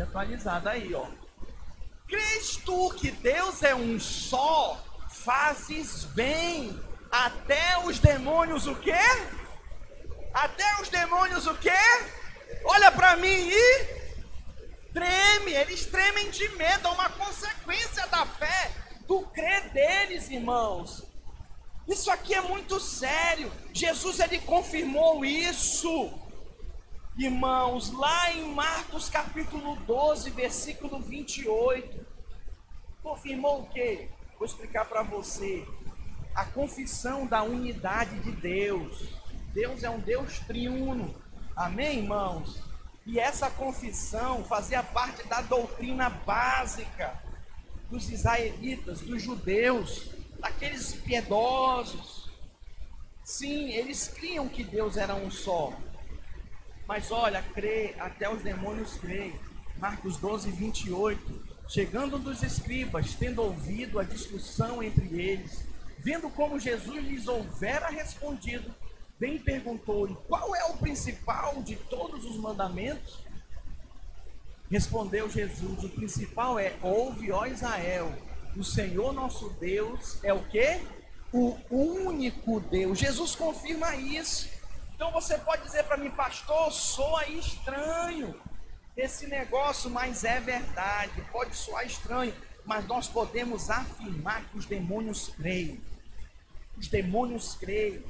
atualizada 0.00 0.70
aí, 0.70 0.94
ó. 0.94 1.06
Crês 2.08 2.56
tu 2.56 2.94
que 2.94 3.10
Deus 3.10 3.62
é 3.62 3.74
um 3.74 4.00
só, 4.00 4.82
fazes 5.10 6.04
bem. 6.06 6.80
Até 7.10 7.78
os 7.84 7.98
demônios 7.98 8.66
o 8.66 8.74
quê? 8.74 9.04
Até 10.32 10.80
os 10.80 10.88
demônios 10.88 11.46
o 11.46 11.54
quê? 11.56 11.70
Olha 12.64 12.92
para 12.92 13.16
mim 13.16 13.48
e 13.50 14.02
treme, 14.92 15.52
eles 15.52 15.86
tremem 15.86 16.30
de 16.30 16.48
medo, 16.50 16.88
é 16.88 16.90
uma 16.90 17.10
consequência 17.10 18.06
da 18.08 18.26
fé, 18.26 18.70
do 19.06 19.22
crer 19.22 19.70
deles, 19.70 20.30
irmãos. 20.30 21.04
Isso 21.88 22.10
aqui 22.10 22.34
é 22.34 22.40
muito 22.40 22.78
sério. 22.78 23.50
Jesus 23.72 24.20
ele 24.20 24.38
confirmou 24.40 25.24
isso. 25.24 26.12
Irmãos, 27.18 27.90
lá 27.92 28.32
em 28.32 28.54
Marcos 28.54 29.08
capítulo 29.08 29.76
12, 29.76 30.30
versículo 30.30 31.00
28, 31.00 32.06
confirmou 33.02 33.62
o 33.62 33.66
quê? 33.66 34.08
Vou 34.38 34.46
explicar 34.46 34.86
para 34.86 35.02
você. 35.02 35.66
A 36.34 36.44
confissão 36.46 37.26
da 37.26 37.42
unidade 37.42 38.18
de 38.20 38.32
Deus. 38.32 39.08
Deus 39.52 39.82
é 39.82 39.90
um 39.90 40.00
Deus 40.00 40.38
triuno. 40.40 41.14
Amém, 41.54 41.98
irmãos? 41.98 42.58
E 43.04 43.18
essa 43.18 43.50
confissão 43.50 44.42
fazia 44.44 44.82
parte 44.82 45.26
da 45.26 45.42
doutrina 45.42 46.08
básica 46.08 47.20
dos 47.90 48.08
israelitas, 48.10 49.00
dos 49.00 49.22
judeus, 49.22 50.10
daqueles 50.38 50.94
piedosos. 50.94 52.30
Sim, 53.22 53.70
eles 53.70 54.08
criam 54.08 54.48
que 54.48 54.64
Deus 54.64 54.96
era 54.96 55.14
um 55.14 55.30
só. 55.30 55.72
Mas 56.86 57.10
olha, 57.10 57.42
crê, 57.54 57.94
até 57.98 58.32
os 58.32 58.42
demônios 58.42 58.94
creem. 58.94 59.38
Marcos 59.76 60.16
12, 60.16 60.50
28. 60.50 61.52
Chegando 61.68 62.18
dos 62.18 62.42
escribas, 62.42 63.14
tendo 63.14 63.42
ouvido 63.42 63.98
a 63.98 64.04
discussão 64.04 64.82
entre 64.82 65.20
eles, 65.20 65.64
vendo 65.98 66.30
como 66.30 66.58
Jesus 66.58 67.04
lhes 67.04 67.28
houvera 67.28 67.88
respondido, 67.88 68.74
bem 69.22 69.38
perguntou-lhe: 69.38 70.16
Qual 70.26 70.52
é 70.56 70.64
o 70.64 70.76
principal 70.78 71.62
de 71.62 71.76
todos 71.76 72.24
os 72.24 72.36
mandamentos? 72.36 73.20
Respondeu 74.68 75.30
Jesus: 75.30 75.84
O 75.84 75.88
principal 75.88 76.58
é: 76.58 76.74
Ouve, 76.82 77.30
ó 77.30 77.46
Israel, 77.46 78.12
o 78.56 78.64
Senhor 78.64 79.12
nosso 79.12 79.50
Deus 79.60 80.18
é 80.24 80.32
o 80.34 80.42
que? 80.48 80.80
O 81.32 81.56
único 81.70 82.58
Deus. 82.58 82.98
Jesus 82.98 83.36
confirma 83.36 83.94
isso. 83.94 84.50
Então 84.96 85.12
você 85.12 85.38
pode 85.38 85.62
dizer 85.62 85.84
para 85.84 85.96
mim, 85.96 86.10
pastor, 86.10 86.72
soa 86.72 87.26
estranho 87.28 88.34
esse 88.96 89.26
negócio, 89.28 89.88
mas 89.88 90.24
é 90.24 90.40
verdade. 90.40 91.22
Pode 91.30 91.56
soar 91.56 91.86
estranho, 91.86 92.34
mas 92.64 92.86
nós 92.86 93.08
podemos 93.08 93.70
afirmar 93.70 94.44
que 94.50 94.58
os 94.58 94.66
demônios 94.66 95.28
creem. 95.28 95.80
Os 96.76 96.88
demônios 96.88 97.54
creem. 97.54 98.04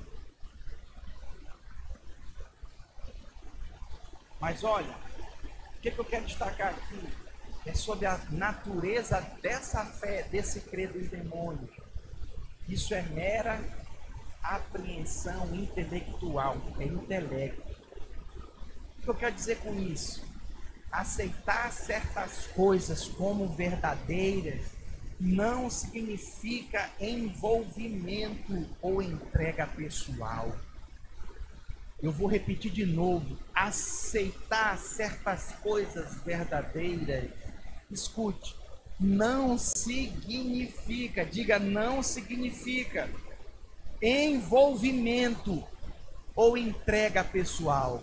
Mas 4.43 4.65
olha, 4.65 4.97
o 5.77 5.81
que, 5.81 5.89
que 5.89 5.99
eu 6.01 6.05
quero 6.05 6.25
destacar 6.25 6.71
aqui 6.71 7.01
é 7.65 7.73
sobre 7.75 8.07
a 8.07 8.19
natureza 8.33 9.21
dessa 9.41 9.85
fé, 9.85 10.25
desse 10.25 10.63
crer 10.63 10.93
dos 10.93 11.09
demônios. 11.09 11.71
Isso 12.69 12.93
é 12.93 13.03
mera 13.03 13.61
apreensão 14.43 15.55
intelectual, 15.55 16.57
é 16.81 16.85
intelecto. 16.87 17.71
O 18.99 19.03
que 19.03 19.09
eu 19.11 19.15
quero 19.15 19.33
dizer 19.33 19.59
com 19.59 19.79
isso? 19.79 20.25
Aceitar 20.91 21.71
certas 21.71 22.49
coisas 22.49 23.07
como 23.07 23.47
verdadeiras 23.47 24.73
não 25.21 25.71
significa 25.71 26.91
envolvimento 26.99 28.69
ou 28.81 29.01
entrega 29.01 29.69
pessoal. 29.69 30.53
Eu 32.03 32.11
vou 32.11 32.27
repetir 32.27 32.73
de 32.73 32.85
novo: 32.85 33.39
aceitar 33.55 34.77
certas 34.77 35.53
coisas 35.63 36.17
verdadeiras, 36.25 37.31
escute, 37.91 38.57
não 38.99 39.57
significa, 39.57 41.25
diga, 41.25 41.59
não 41.61 42.03
significa 42.03 43.09
envolvimento 44.03 45.65
ou 46.35 46.57
entrega 46.59 47.23
pessoal. 47.23 48.03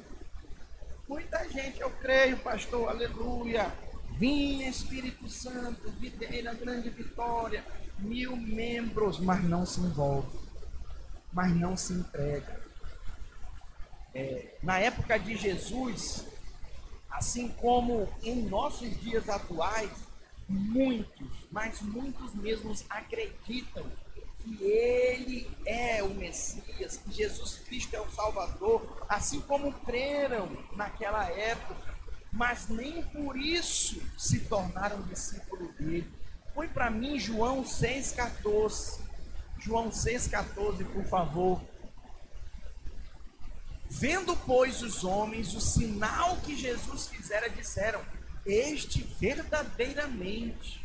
Muita 1.07 1.49
gente, 1.49 1.81
eu 1.81 1.89
creio, 1.89 2.37
pastor, 2.37 2.87
aleluia. 2.87 3.69
Vim 4.17 4.63
Espírito 4.67 5.27
Santo, 5.29 5.89
videira, 5.91 6.53
grande 6.53 6.89
vitória, 6.89 7.65
mil 7.97 8.35
membros, 8.35 9.19
mas 9.19 9.43
não 9.43 9.65
se 9.65 9.79
envolve, 9.79 10.37
mas 11.33 11.55
não 11.55 11.75
se 11.75 11.93
entrega. 11.93 12.58
É, 14.13 14.57
na 14.63 14.79
época 14.79 15.17
de 15.17 15.35
Jesus, 15.35 16.25
assim 17.09 17.49
como 17.49 18.07
em 18.23 18.43
nossos 18.43 18.99
dias 19.01 19.29
atuais, 19.29 19.91
muitos, 20.47 21.27
mas 21.51 21.81
muitos 21.81 22.33
mesmos 22.33 22.83
acreditam 22.89 23.85
que 24.39 24.63
ele 24.63 25.49
é 25.65 26.01
o 26.01 26.13
Messias, 26.13 26.97
que 26.97 27.11
Jesus 27.11 27.59
Cristo 27.65 27.95
é 27.95 28.01
o 28.01 28.09
Salvador, 28.09 29.05
assim 29.07 29.41
como 29.41 29.71
creram 29.71 30.49
naquela 30.75 31.29
época, 31.29 31.99
mas 32.31 32.69
nem 32.69 33.01
por 33.03 33.37
isso 33.37 34.01
se 34.17 34.39
tornaram 34.41 35.01
discípulos 35.03 35.73
dele. 35.75 36.11
Põe 36.53 36.67
para 36.67 36.89
mim 36.89 37.19
João 37.19 37.63
6,14. 37.63 38.99
João 39.59 39.89
6,14, 39.89 40.85
por 40.85 41.03
favor. 41.05 41.61
Vendo, 43.89 44.35
pois, 44.45 44.81
os 44.83 45.03
homens 45.03 45.53
o 45.55 45.61
sinal 45.61 46.37
que 46.37 46.55
Jesus 46.55 47.07
fizera, 47.07 47.49
disseram: 47.49 48.01
Este 48.45 49.01
verdadeiramente 49.19 50.79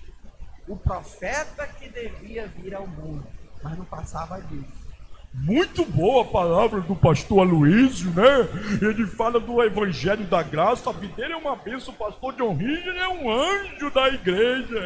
o 0.67 0.77
profeta 0.77 1.67
que 1.67 1.88
devia 1.88 2.49
vir 2.49 2.75
ao 2.75 2.87
mundo 2.87 3.27
mas 3.64 3.79
não 3.79 3.85
passava 3.87 4.40
disso. 4.43 4.85
Muito 5.33 5.85
boa 5.85 6.23
a 6.23 6.29
palavra 6.29 6.81
do 6.81 6.95
pastor 6.95 7.40
Aloysio, 7.40 8.12
né? 8.12 8.47
Ele 8.81 9.05
fala 9.05 9.40
do 9.40 9.61
evangelho 9.64 10.25
da 10.27 10.43
graça, 10.45 10.90
a 10.90 10.93
vida 10.93 11.17
dele 11.17 11.33
é 11.33 11.37
uma 11.37 11.57
bênção, 11.57 11.93
o 11.93 11.97
pastor 11.97 12.35
John 12.35 12.55
Ridge 12.55 12.88
é 12.88 13.09
um 13.09 13.33
anjo 13.33 13.90
da 13.90 14.09
igreja. 14.11 14.77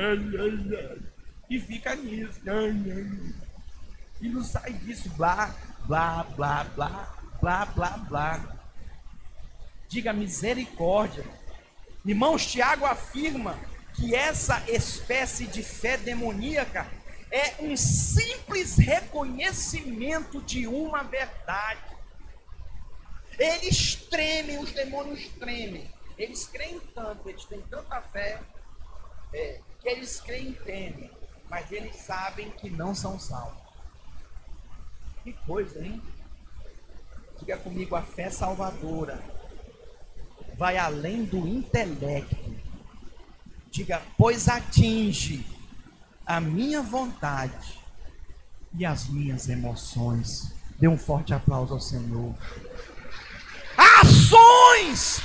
E 1.50 1.58
fica 1.60 1.94
nisso. 1.96 2.40
E 4.22 4.28
não 4.28 4.42
sai 4.42 4.72
disso, 4.72 5.10
blá, 5.18 5.54
blá, 5.86 6.24
blá, 6.34 6.64
blá, 6.74 7.14
blá, 7.40 7.66
blá, 7.66 7.90
blá. 7.98 8.56
Diga 9.88 10.12
misericórdia. 10.12 11.24
Irmãos, 12.04 12.46
Tiago 12.46 12.84
afirma 12.84 13.58
que 13.94 14.14
essa 14.14 14.62
espécie 14.70 15.46
de 15.46 15.62
fé 15.62 15.96
demoníaca 15.96 16.86
é 17.30 17.56
um 17.60 17.76
simples 17.76 18.76
reconhecimento 18.76 20.40
de 20.42 20.66
uma 20.66 21.02
verdade. 21.02 21.96
Eles 23.38 23.94
tremem, 23.94 24.58
os 24.58 24.72
demônios 24.72 25.28
tremem. 25.38 25.90
Eles 26.16 26.46
creem 26.46 26.80
tanto, 26.94 27.28
eles 27.28 27.44
têm 27.44 27.60
tanta 27.62 28.00
fé, 28.02 28.40
é, 29.32 29.60
que 29.80 29.88
eles 29.88 30.20
creem 30.20 30.50
e 30.50 30.54
temem, 30.54 31.10
mas 31.48 31.70
eles 31.70 31.94
sabem 31.96 32.50
que 32.50 32.68
não 32.68 32.94
são 32.94 33.18
salvos. 33.18 33.62
Que 35.22 35.32
coisa, 35.32 35.84
hein? 35.84 36.02
Diga 37.38 37.56
comigo, 37.56 37.94
a 37.94 38.02
fé 38.02 38.30
salvadora 38.30 39.22
vai 40.56 40.76
além 40.76 41.24
do 41.24 41.46
intelecto. 41.46 42.36
Diga, 43.70 44.02
pois 44.16 44.48
atinge 44.48 45.46
a 46.26 46.40
minha 46.40 46.82
vontade 46.82 47.78
e 48.76 48.84
as 48.84 49.06
minhas 49.08 49.48
emoções. 49.48 50.52
Dê 50.78 50.88
um 50.88 50.98
forte 50.98 51.32
aplauso 51.32 51.74
ao 51.74 51.80
Senhor. 51.80 52.34
Ações, 54.00 55.20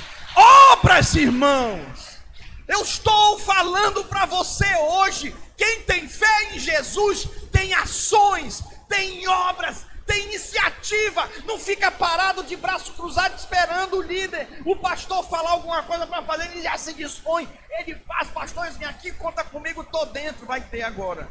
obras, 0.72 1.14
irmãos. 1.14 2.18
Eu 2.66 2.82
estou 2.82 3.38
falando 3.38 4.04
para 4.04 4.24
você 4.24 4.66
hoje. 4.76 5.34
Quem 5.56 5.82
tem 5.82 6.08
fé 6.08 6.54
em 6.54 6.58
Jesus 6.58 7.28
tem 7.52 7.74
ações, 7.74 8.64
tem 8.88 9.26
obras, 9.28 9.86
tem 10.06 10.26
iniciativa, 10.26 11.28
não 11.44 11.58
fica 11.58 11.90
parado 11.90 12.42
de 12.44 12.56
braço 12.56 12.92
cruzado 12.92 13.36
esperando 13.36 13.96
o 13.96 14.02
líder, 14.02 14.62
o 14.64 14.76
pastor 14.76 15.24
falar 15.28 15.50
alguma 15.50 15.82
coisa 15.82 16.06
para 16.06 16.22
fazer, 16.22 16.50
ele 16.50 16.62
já 16.62 16.76
se 16.76 16.92
dispõe, 16.92 17.48
ele 17.70 17.94
faz, 17.96 18.28
pastores, 18.28 18.76
vem 18.76 18.86
aqui, 18.86 19.12
conta 19.12 19.42
comigo, 19.44 19.84
tô 19.84 20.04
dentro, 20.06 20.46
vai 20.46 20.60
ter 20.60 20.82
agora. 20.82 21.28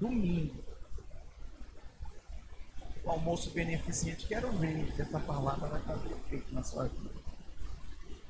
Domingo. 0.00 0.62
O 3.04 3.10
almoço 3.10 3.50
beneficente, 3.50 4.26
quero 4.26 4.50
ver 4.52 4.92
se 4.94 5.02
essa 5.02 5.18
palavra 5.18 5.68
vai 5.68 5.80
fazer 5.82 6.12
efeito 6.12 6.54
na 6.54 6.62
sua 6.62 6.84
vida. 6.84 7.10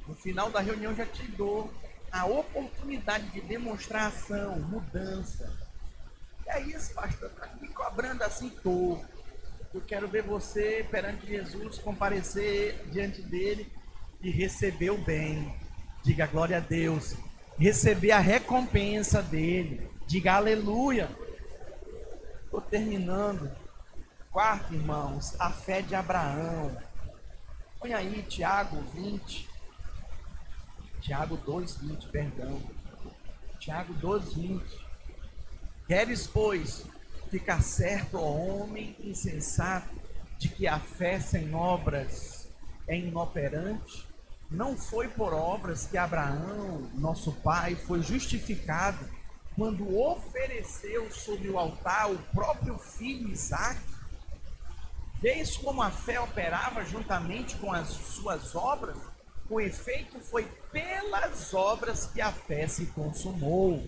No 0.06 0.14
final 0.14 0.50
da 0.50 0.60
reunião 0.60 0.94
já 0.94 1.06
te 1.06 1.22
dou 1.32 1.72
a 2.10 2.26
oportunidade 2.26 3.30
de 3.30 3.40
demonstrar 3.40 4.08
ação, 4.08 4.58
mudança. 4.60 5.50
E 6.44 6.50
aí, 6.50 6.72
esse 6.72 6.92
pastor 6.92 7.30
está 7.30 7.48
me 7.60 7.68
cobrando 7.68 8.22
assim, 8.22 8.50
tô. 8.50 9.02
Eu 9.74 9.80
quero 9.80 10.06
ver 10.06 10.22
você 10.22 10.86
perante 10.90 11.26
Jesus, 11.26 11.78
comparecer 11.78 12.84
diante 12.90 13.22
dele 13.22 13.72
e 14.20 14.30
receber 14.30 14.90
o 14.90 14.98
bem. 14.98 15.54
Diga 16.02 16.26
glória 16.26 16.58
a 16.58 16.60
Deus. 16.60 17.16
Receber 17.58 18.12
a 18.12 18.18
recompensa 18.18 19.22
dele. 19.22 19.88
Diga 20.06 20.34
aleluia. 20.34 21.08
Estou 22.44 22.60
terminando. 22.60 23.50
Quarto, 24.30 24.74
irmãos, 24.74 25.34
a 25.40 25.50
fé 25.50 25.80
de 25.80 25.94
Abraão. 25.94 26.76
Põe 27.78 27.94
aí 27.94 28.22
Tiago 28.24 28.78
20. 28.94 29.48
Tiago 31.00 31.36
2, 31.38 31.76
20, 31.78 32.08
perdão. 32.08 32.62
Tiago 33.58 33.94
2, 33.94 34.34
20. 34.34 34.86
Queres, 35.86 36.26
pois, 36.26 36.86
ficar 37.32 37.62
certo, 37.62 38.18
ó 38.18 38.30
homem 38.30 38.94
insensato, 39.00 39.88
de 40.38 40.50
que 40.50 40.68
a 40.68 40.78
fé 40.78 41.18
sem 41.18 41.54
obras 41.54 42.46
é 42.86 42.98
inoperante? 42.98 44.06
Não 44.50 44.76
foi 44.76 45.08
por 45.08 45.32
obras 45.32 45.86
que 45.86 45.96
Abraão, 45.96 46.90
nosso 46.92 47.32
pai, 47.32 47.74
foi 47.74 48.02
justificado 48.02 48.98
quando 49.56 49.98
ofereceu 49.98 51.10
sobre 51.10 51.48
o 51.48 51.58
altar 51.58 52.10
o 52.10 52.18
próprio 52.34 52.76
filho 52.78 53.30
Isaac? 53.30 53.80
Vês 55.22 55.56
como 55.56 55.80
a 55.80 55.90
fé 55.90 56.20
operava 56.20 56.84
juntamente 56.84 57.56
com 57.56 57.72
as 57.72 57.88
suas 57.88 58.54
obras? 58.54 58.98
O 59.48 59.58
efeito 59.58 60.20
foi 60.20 60.44
pelas 60.70 61.54
obras 61.54 62.06
que 62.06 62.20
a 62.20 62.30
fé 62.30 62.68
se 62.68 62.86
consumou 62.86 63.82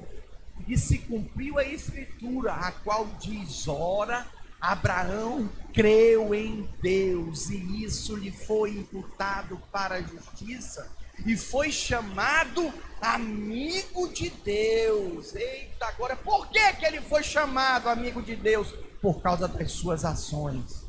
e 0.67 0.79
se 0.79 0.99
cumpriu 0.99 1.59
a 1.59 1.65
escritura, 1.65 2.53
a 2.53 2.73
qual 2.73 3.07
diz: 3.21 3.67
ora, 3.69 4.27
Abraão 4.61 5.51
creu 5.73 6.35
em 6.35 6.69
Deus 6.81 7.51
e 7.51 7.85
isso 7.85 8.17
lhe 8.17 8.31
foi 8.31 8.71
imputado 8.71 9.61
para 9.71 9.97
a 9.97 10.03
justiça 10.03 10.91
e 11.27 11.37
foi 11.37 11.71
chamado 11.71 12.73
amigo 13.01 14.09
de 14.09 14.31
Deus. 14.31 15.35
Eita, 15.35 15.87
agora, 15.87 16.17
por 16.17 16.49
que, 16.49 16.73
que 16.75 16.87
ele 16.87 17.01
foi 17.01 17.23
chamado 17.23 17.89
amigo 17.89 18.23
de 18.23 18.35
Deus? 18.35 18.73
Por 19.01 19.21
causa 19.21 19.47
das 19.47 19.71
suas 19.71 20.05
ações. 20.05 20.85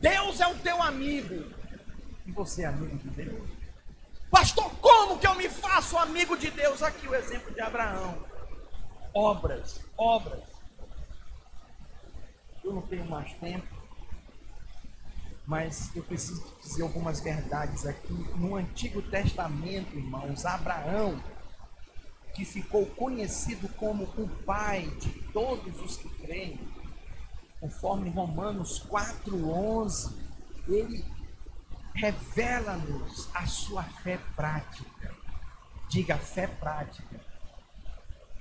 Deus 0.00 0.40
é 0.40 0.46
o 0.46 0.54
teu 0.58 0.82
amigo 0.82 1.52
e 2.26 2.32
você 2.32 2.62
é 2.62 2.66
amigo 2.66 2.96
de 2.96 3.08
Deus. 3.10 3.48
Pastor, 4.30 4.70
como 4.80 4.95
me 5.76 5.82
faço 5.82 5.98
amigo 5.98 6.36
de 6.38 6.50
Deus? 6.50 6.82
Aqui 6.82 7.06
o 7.06 7.14
exemplo 7.14 7.52
de 7.52 7.60
Abraão. 7.60 8.16
Obras, 9.12 9.80
obras. 9.96 10.42
Eu 12.64 12.72
não 12.72 12.82
tenho 12.82 13.04
mais 13.04 13.32
tempo, 13.34 13.68
mas 15.46 15.94
eu 15.94 16.02
preciso 16.02 16.42
dizer 16.62 16.82
algumas 16.82 17.20
verdades 17.20 17.84
aqui. 17.84 18.14
No 18.36 18.56
Antigo 18.56 19.02
Testamento, 19.02 19.94
irmãos, 19.94 20.46
Abraão, 20.46 21.22
que 22.34 22.44
ficou 22.44 22.86
conhecido 22.86 23.68
como 23.74 24.04
o 24.04 24.28
pai 24.44 24.88
de 24.98 25.10
todos 25.32 25.78
os 25.80 25.98
que 25.98 26.08
creem, 26.24 26.58
conforme 27.60 28.08
Romanos 28.08 28.78
4:11, 28.88 30.16
ele 30.66 31.04
revela-nos 31.94 33.28
a 33.34 33.46
sua 33.46 33.82
fé 33.82 34.18
prática. 34.34 35.15
Diga 35.88 36.18
fé 36.18 36.46
prática. 36.46 37.20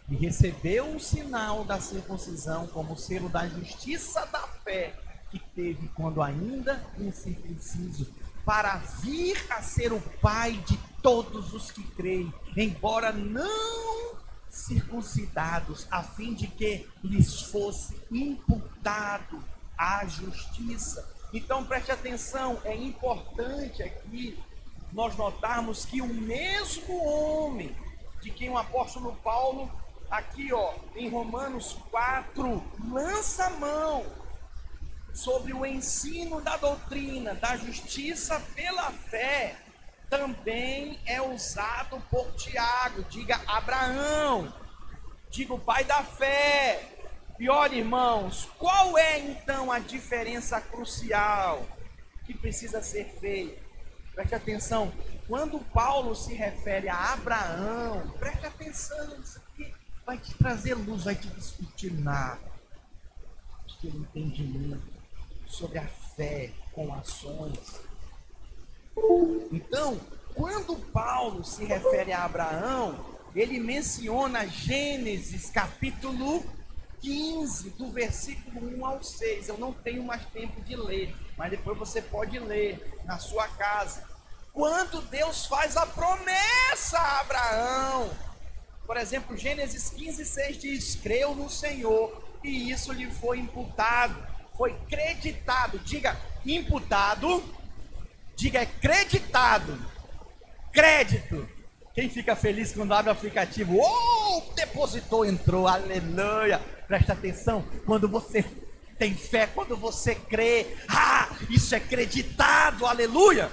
E 0.10 0.15
recebeu 0.15 0.95
o 0.95 0.99
sinal 0.99 1.65
da 1.65 1.79
circuncisão 1.79 2.67
como 2.67 2.97
selo 2.97 3.27
da 3.29 3.47
justiça 3.47 4.25
da 4.27 4.47
fé 4.63 4.95
que 5.29 5.39
teve 5.53 5.88
quando 5.89 6.21
ainda 6.21 6.81
incircunciso, 6.97 8.08
para 8.45 8.77
vir 8.77 9.36
a 9.49 9.62
ser 9.62 9.91
o 9.91 9.99
pai 10.21 10.53
de 10.67 10.77
todos 11.01 11.53
os 11.53 11.71
que 11.71 11.84
creem, 11.91 12.34
embora 12.55 13.12
não 13.12 14.15
circuncidados, 14.49 15.88
a 15.91 16.03
fim 16.03 16.34
de 16.34 16.47
que 16.47 16.88
lhes 17.03 17.41
fosse 17.41 17.99
imputado 18.12 19.43
a 19.77 20.05
justiça. 20.05 21.13
Então 21.34 21.65
preste 21.65 21.91
atenção, 21.91 22.62
é 22.63 22.75
importante 22.75 23.84
aqui 23.84 24.39
nós 24.95 25.17
notarmos 25.17 25.84
que 25.84 26.01
o 26.01 26.08
mesmo 26.08 27.03
homem 27.03 27.75
de 28.21 28.31
quem 28.31 28.49
o 28.49 28.58
apóstolo 28.58 29.13
Paulo, 29.17 29.69
aqui 30.10 30.53
ó, 30.53 30.73
em 30.95 31.10
Romanos 31.10 31.73
4, 31.91 32.63
lança 32.89 33.49
mão 33.49 34.05
sobre 35.13 35.53
o 35.53 35.65
ensino 35.65 36.39
da 36.39 36.55
doutrina, 36.55 37.36
da 37.36 37.58
justiça 37.58 38.39
pela 38.55 38.89
fé, 38.89 39.58
também 40.10 40.97
é 41.05 41.21
usado 41.21 42.01
por 42.10 42.31
Tiago, 42.36 43.03
diga 43.10 43.41
Abraão, 43.47 44.53
diga 45.29 45.53
o 45.55 45.60
pai 45.60 45.84
da 45.84 46.03
fé, 46.03 46.89
e 47.38 47.49
olha, 47.49 47.75
irmãos, 47.75 48.47
qual 48.58 48.97
é 48.97 49.19
então 49.19 49.69
a 49.73 49.79
diferença 49.79 50.62
crucial 50.62 51.65
que 52.25 52.34
precisa 52.34 52.81
ser 52.81 53.10
feita? 53.19 53.64
Preste 54.15 54.34
atenção, 54.34 54.93
quando 55.28 55.60
Paulo 55.60 56.15
se 56.15 56.34
refere 56.34 56.88
a 56.88 57.13
Abraão, 57.13 58.13
preste 58.17 58.45
atenção, 58.45 59.19
isso 59.19 59.39
aqui 59.39 59.73
vai 60.06 60.17
te 60.17 60.34
trazer 60.36 60.73
luz, 60.73 61.04
vai 61.04 61.15
te 61.15 61.27
discutir 61.27 61.92
nada, 61.92 62.39
ter 63.81 63.89
entendimento 63.89 64.81
sobre 65.46 65.79
a 65.79 65.87
fé 65.87 66.52
com 66.71 66.94
ações. 66.94 67.81
Então, 69.52 70.00
quando 70.33 70.77
Paulo 70.92 71.44
se 71.44 71.65
refere 71.65 72.13
a 72.13 72.23
Abraão, 72.23 73.06
ele 73.35 73.60
menciona 73.60 74.48
Gênesis 74.48 75.50
capítulo 75.50 76.42
15, 77.02 77.71
do 77.71 77.92
versículo 77.92 78.77
1 78.77 78.85
ao 78.85 79.04
6. 79.04 79.50
Eu 79.50 79.58
não 79.58 79.73
tenho 79.73 80.04
mais 80.04 80.25
tempo 80.27 80.62
de 80.62 80.75
ler, 80.75 81.13
mas 81.37 81.52
depois 81.52 81.77
você 81.77 82.02
pode 82.02 82.39
ler 82.39 82.98
na 83.06 83.19
sua 83.19 83.48
casa. 83.50 84.14
Quando 84.56 85.01
Deus 85.01 85.45
faz 85.47 85.75
a 85.75 85.85
promessa 85.85 86.97
a 86.97 87.19
Abraão, 87.19 88.10
por 88.87 88.95
exemplo, 88.95 89.35
Gênesis 89.35 89.89
15, 89.89 90.25
6 90.25 90.58
diz: 90.58 90.95
Creu 90.95 91.35
no 91.35 91.49
Senhor 91.49 92.23
e 92.41 92.71
isso 92.71 92.93
lhe 92.93 93.12
foi 93.12 93.39
imputado, 93.39 94.15
foi 94.56 94.73
creditado. 94.89 95.77
Diga 95.79 96.17
imputado, 96.45 97.43
diga 98.37 98.65
creditado, 98.65 99.77
crédito. 100.71 101.49
Quem 101.93 102.10
fica 102.10 102.33
feliz 102.33 102.71
quando 102.71 102.93
abre 102.93 103.10
o 103.10 103.13
aplicativo? 103.13 103.77
Oh, 103.77 104.37
o 104.37 104.53
depositor 104.53 105.27
entrou, 105.27 105.67
aleluia. 105.67 106.60
Presta 106.87 107.12
atenção, 107.12 107.65
quando 107.85 108.08
você 108.08 108.41
tem 108.97 109.13
fé, 109.15 109.47
quando 109.47 109.75
você 109.75 110.15
crê, 110.15 110.77
ah, 110.87 111.27
isso 111.49 111.75
é 111.75 111.77
acreditado, 111.77 112.85
aleluia. 112.85 113.51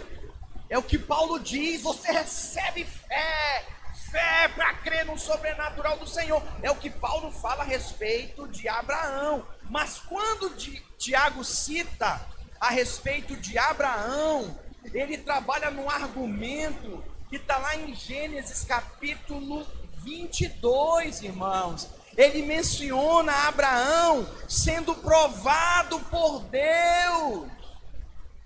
É 0.72 0.78
o 0.78 0.82
que 0.82 0.98
Paulo 0.98 1.38
diz, 1.38 1.82
você 1.82 2.10
recebe 2.10 2.86
fé, 2.86 3.66
fé 4.10 4.48
para 4.56 4.72
crer 4.76 5.04
no 5.04 5.18
sobrenatural 5.18 5.98
do 5.98 6.06
Senhor. 6.06 6.42
É 6.62 6.70
o 6.70 6.76
que 6.76 6.88
Paulo 6.88 7.30
fala 7.30 7.62
a 7.62 7.66
respeito 7.66 8.48
de 8.48 8.66
Abraão. 8.70 9.46
Mas 9.68 9.98
quando 9.98 10.56
Tiago 10.96 11.44
cita 11.44 12.26
a 12.58 12.70
respeito 12.70 13.36
de 13.36 13.58
Abraão, 13.58 14.58
ele 14.94 15.18
trabalha 15.18 15.70
num 15.70 15.90
argumento 15.90 17.04
que 17.28 17.36
está 17.36 17.58
lá 17.58 17.76
em 17.76 17.94
Gênesis 17.94 18.64
capítulo 18.64 19.66
22, 19.98 21.20
irmãos. 21.20 21.86
Ele 22.16 22.40
menciona 22.40 23.46
Abraão 23.46 24.26
sendo 24.48 24.94
provado 24.94 26.00
por 26.00 26.44
Deus. 26.44 27.46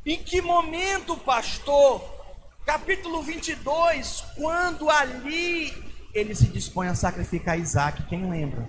Em 0.04 0.20
que 0.20 0.42
momento, 0.42 1.16
pastor? 1.18 2.15
Capítulo 2.66 3.22
22, 3.22 4.24
quando 4.36 4.90
ali 4.90 5.72
ele 6.12 6.34
se 6.34 6.48
dispõe 6.48 6.88
a 6.88 6.94
sacrificar 6.94 7.58
Isaac, 7.58 8.02
quem 8.04 8.28
lembra? 8.28 8.68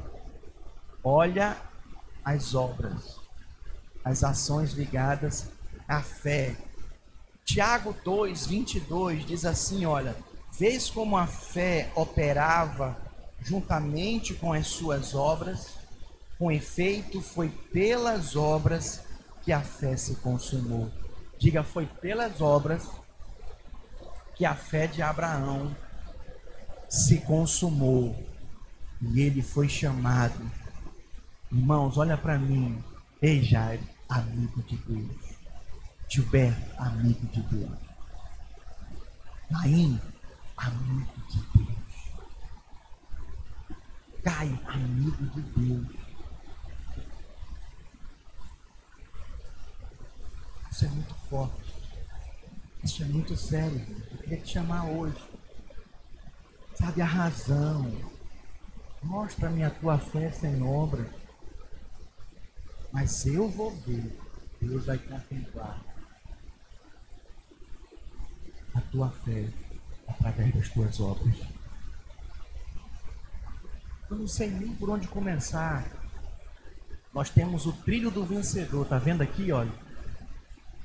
Olha 1.03 1.57
as 2.23 2.55
obras, 2.55 3.19
as 4.05 4.23
ações 4.23 4.73
ligadas 4.73 5.49
à 5.87 6.01
fé 6.01 6.55
Tiago 7.47 7.95
2, 8.03 8.45
22 8.45 9.25
diz 9.25 9.45
assim: 9.45 9.85
Olha, 9.85 10.13
vês 10.51 10.89
como 10.89 11.15
a 11.15 11.25
fé 11.25 11.89
operava 11.95 12.97
juntamente 13.39 14.33
com 14.33 14.51
as 14.51 14.67
suas 14.67 15.15
obras, 15.15 15.75
com 16.37 16.51
efeito 16.51 17.21
foi 17.21 17.47
pelas 17.47 18.35
obras 18.35 19.01
que 19.43 19.53
a 19.53 19.61
fé 19.61 19.95
se 19.95 20.15
consumou. 20.15 20.91
Diga, 21.39 21.63
foi 21.63 21.85
pelas 21.85 22.41
obras 22.41 22.85
que 24.37 24.45
a 24.45 24.53
fé 24.53 24.85
de 24.85 25.01
Abraão 25.01 25.75
se 26.87 27.19
consumou 27.21 28.15
e 29.01 29.19
ele 29.19 29.41
foi 29.41 29.67
chamado. 29.67 30.39
Irmãos, 31.51 31.97
olha 31.97 32.15
para 32.15 32.37
mim, 32.37 32.83
ei 33.21 33.43
Jair, 33.43 33.81
amigo 34.07 34.61
de 34.63 34.77
Deus. 34.77 35.37
Gilberto, 36.07 36.81
amigo 36.81 37.25
de 37.27 37.41
Deus. 37.41 37.77
Naim, 39.49 39.99
amigo 40.55 41.13
de 41.29 41.41
Deus. 41.57 41.77
Caio, 44.23 44.59
amigo 44.67 45.25
de 45.25 45.41
Deus. 45.41 45.87
Isso 50.71 50.85
é 50.85 50.87
muito 50.89 51.15
forte. 51.29 51.66
Isso 52.83 53.03
é 53.03 53.05
muito 53.05 53.35
sério. 53.35 53.85
Eu 54.11 54.17
queria 54.17 54.37
te 54.37 54.53
chamar 54.53 54.85
hoje. 54.85 55.21
Sabe 56.75 57.01
a 57.01 57.05
razão. 57.05 57.91
Mostra-me 59.01 59.63
a 59.63 59.69
tua 59.69 59.97
fé 59.97 60.31
sem 60.31 60.61
obra. 60.61 61.09
Mas 62.91 63.25
eu 63.25 63.49
vou 63.49 63.71
ver, 63.71 64.17
Deus 64.61 64.85
vai 64.85 64.97
contemplar 64.97 65.81
a 68.73 68.81
tua 68.81 69.09
fé 69.09 69.49
através 70.07 70.53
das 70.53 70.69
tuas 70.69 70.99
obras. 70.99 71.35
Eu 74.09 74.17
não 74.17 74.27
sei 74.27 74.49
nem 74.49 74.73
por 74.73 74.89
onde 74.89 75.07
começar. 75.07 75.85
Nós 77.13 77.29
temos 77.29 77.65
o 77.65 77.73
trilho 77.73 78.09
do 78.09 78.25
vencedor, 78.25 78.85
tá 78.87 78.97
vendo 78.97 79.21
aqui, 79.21 79.51
olha? 79.51 79.86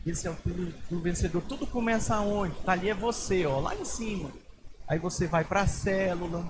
Esse 0.05 0.27
é 0.27 0.31
o 0.31 0.35
trilho 0.35 0.75
do 0.91 1.01
vencedor. 1.01 1.43
Tudo 1.43 1.67
começa 1.67 2.15
aonde? 2.15 2.55
Tá 2.61 2.73
ali 2.73 2.91
é 2.91 2.95
você, 2.95 3.47
ó, 3.47 3.61
lá 3.61 3.75
em 3.75 3.85
cima. 3.85 4.31
Aí 4.89 4.99
você 4.99 5.27
vai 5.27 5.45
para 5.45 5.63
a 5.63 5.67
célula, 5.67 6.45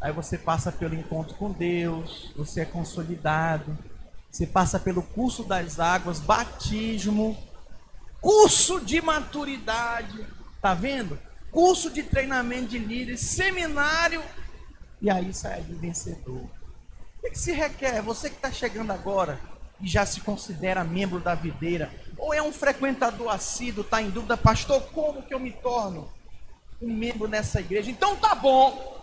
aí 0.00 0.12
você 0.12 0.38
passa 0.38 0.70
pelo 0.70 0.94
encontro 0.94 1.34
com 1.36 1.50
Deus, 1.50 2.32
você 2.36 2.60
é 2.60 2.64
consolidado, 2.64 3.76
você 4.30 4.46
passa 4.46 4.78
pelo 4.78 5.02
curso 5.02 5.42
das 5.42 5.80
águas, 5.80 6.20
batismo, 6.20 7.36
curso 8.20 8.80
de 8.80 9.00
maturidade, 9.00 10.24
Tá 10.60 10.74
vendo? 10.74 11.18
Curso 11.50 11.90
de 11.90 12.02
treinamento 12.02 12.68
de 12.68 12.78
líderes, 12.78 13.20
seminário, 13.20 14.22
e 15.00 15.08
aí 15.08 15.32
sai 15.32 15.62
de 15.62 15.74
vencedor. 15.74 16.42
O 16.42 17.20
que, 17.22 17.30
que 17.30 17.38
se 17.38 17.52
requer? 17.52 18.02
Você 18.02 18.28
que 18.28 18.36
está 18.36 18.50
chegando 18.50 18.92
agora 18.92 19.40
e 19.80 19.86
já 19.86 20.04
se 20.04 20.20
considera 20.20 20.84
membro 20.84 21.20
da 21.20 21.34
videira, 21.34 21.90
ou 22.18 22.34
é 22.34 22.42
um 22.42 22.52
frequentador 22.52 23.32
assíduo, 23.32 23.84
está 23.84 24.02
em 24.02 24.10
dúvida, 24.10 24.36
pastor, 24.36 24.82
como 24.92 25.22
que 25.22 25.32
eu 25.32 25.38
me 25.38 25.52
torno 25.52 26.12
um 26.82 26.92
membro 26.92 27.28
nessa 27.28 27.60
igreja? 27.60 27.90
Então 27.90 28.16
tá 28.16 28.34
bom. 28.34 28.98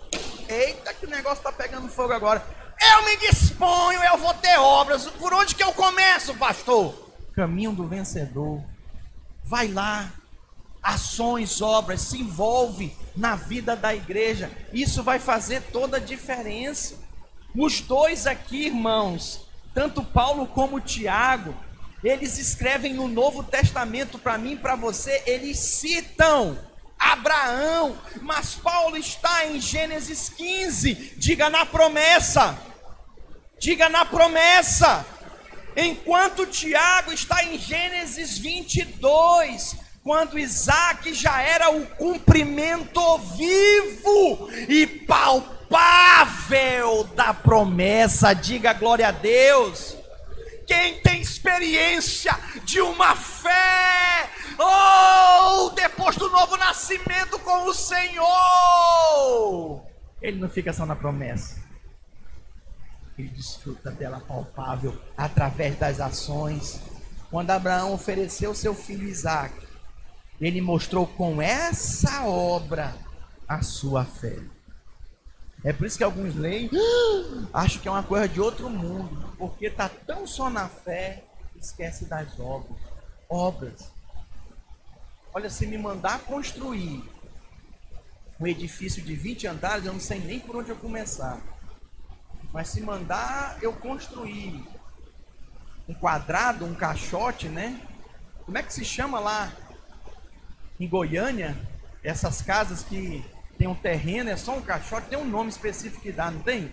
Eita, 0.47 0.93
que 0.93 1.05
o 1.05 1.09
negócio 1.09 1.39
está 1.39 1.51
pegando 1.51 1.87
fogo 1.87 2.13
agora. 2.13 2.45
Eu 2.79 3.05
me 3.05 3.17
disponho, 3.17 4.03
eu 4.03 4.17
vou 4.17 4.33
ter 4.33 4.57
obras. 4.59 5.07
Por 5.07 5.33
onde 5.33 5.55
que 5.55 5.63
eu 5.63 5.71
começo, 5.73 6.35
pastor? 6.35 6.93
Caminho 7.33 7.71
do 7.71 7.87
vencedor. 7.87 8.61
Vai 9.43 9.67
lá, 9.67 10.11
ações, 10.83 11.61
obras, 11.61 12.01
se 12.01 12.19
envolve 12.19 12.95
na 13.15 13.35
vida 13.35 13.75
da 13.75 13.95
igreja. 13.95 14.51
Isso 14.73 15.01
vai 15.01 15.19
fazer 15.19 15.61
toda 15.71 15.97
a 15.97 16.01
diferença. 16.01 16.95
Os 17.55 17.79
dois 17.79 18.27
aqui, 18.27 18.67
irmãos, 18.67 19.47
tanto 19.73 20.03
Paulo 20.03 20.45
como 20.47 20.81
Tiago, 20.81 21.55
eles 22.03 22.37
escrevem 22.37 22.93
no 22.93 23.07
Novo 23.07 23.43
Testamento 23.43 24.19
para 24.19 24.37
mim 24.37 24.57
para 24.57 24.75
você, 24.75 25.23
eles 25.25 25.57
citam 25.57 26.57
Abraão, 26.97 27.97
mas 28.21 28.55
Paulo 28.55 28.97
está 28.97 29.45
em 29.45 29.59
Gênesis 29.59 30.29
15, 30.29 31.13
diga 31.17 31.49
na 31.49 31.65
promessa, 31.65 32.57
diga 33.59 33.89
na 33.89 34.05
promessa, 34.05 35.05
enquanto 35.75 36.45
Tiago 36.45 37.11
está 37.11 37.43
em 37.43 37.57
Gênesis 37.57 38.37
22, 38.37 39.77
quando 40.03 40.37
Isaac 40.37 41.13
já 41.13 41.41
era 41.41 41.69
o 41.71 41.85
cumprimento 41.87 43.17
vivo 43.17 44.49
e 44.69 44.85
palpável 44.85 45.43
da 47.15 47.33
promessa, 47.33 48.33
diga 48.33 48.71
glória 48.73 49.07
a 49.07 49.11
Deus. 49.11 49.97
Quem 50.65 50.99
tem 51.01 51.21
experiência 51.21 52.37
de 52.63 52.81
uma 52.81 53.15
fé, 53.15 54.29
ou 54.57 55.67
oh, 55.67 55.69
depois 55.71 56.15
do 56.15 56.29
novo 56.29 56.57
nascimento 56.57 57.37
com 57.39 57.69
o 57.69 57.73
Senhor, 57.73 58.25
ele 60.21 60.39
não 60.39 60.49
fica 60.49 60.73
só 60.73 60.85
na 60.85 60.95
promessa, 60.95 61.63
ele 63.17 63.29
desfruta 63.29 63.91
dela 63.91 64.19
palpável 64.19 64.99
através 65.15 65.77
das 65.77 65.99
ações. 65.99 66.81
Quando 67.29 67.51
Abraão 67.51 67.93
ofereceu 67.93 68.55
seu 68.55 68.73
filho 68.73 69.07
Isaac, 69.07 69.53
ele 70.39 70.61
mostrou 70.61 71.05
com 71.07 71.41
essa 71.41 72.25
obra 72.25 72.95
a 73.47 73.61
sua 73.61 74.03
fé. 74.03 74.54
É 75.65 75.73
por 75.73 75.87
isso 75.87 75.97
que 75.97 76.03
alguns 76.03 76.35
leem, 76.35 76.69
acham 77.51 77.81
que 77.81 77.87
é 77.87 77.91
uma 77.91 78.03
coisa 78.03 78.29
de 78.29 78.39
outro 78.39 78.69
mundo, 78.69 79.33
porque 79.35 79.65
está 79.65 79.89
tão 79.89 80.27
só 80.27 80.47
na 80.47 80.69
fé, 80.69 81.23
esquece 81.59 82.05
das 82.05 82.39
obras. 82.39 82.77
Obras. 83.27 83.91
Olha, 85.33 85.49
se 85.49 85.65
me 85.65 85.75
mandar 85.75 86.19
construir 86.19 87.03
um 88.39 88.45
edifício 88.45 89.01
de 89.01 89.15
20 89.15 89.47
andares, 89.47 89.85
eu 89.87 89.93
não 89.93 89.99
sei 89.99 90.19
nem 90.19 90.39
por 90.39 90.55
onde 90.55 90.69
eu 90.69 90.75
começar. 90.75 91.41
Mas 92.53 92.67
se 92.67 92.79
mandar 92.81 93.57
eu 93.59 93.73
construir 93.73 94.63
um 95.89 95.95
quadrado, 95.95 96.63
um 96.63 96.75
caixote, 96.75 97.49
né? 97.49 97.81
Como 98.45 98.55
é 98.55 98.61
que 98.61 98.71
se 98.71 98.85
chama 98.85 99.19
lá 99.19 99.51
em 100.79 100.87
Goiânia, 100.87 101.57
essas 102.03 102.43
casas 102.43 102.83
que 102.83 103.25
tem 103.57 103.67
um 103.67 103.75
terreno, 103.75 104.29
é 104.29 104.37
só 104.37 104.57
um 104.57 104.61
caixote, 104.61 105.07
tem 105.07 105.17
um 105.17 105.25
nome 105.25 105.49
específico 105.49 106.01
que 106.01 106.11
dá, 106.11 106.29
não 106.29 106.41
tem? 106.41 106.71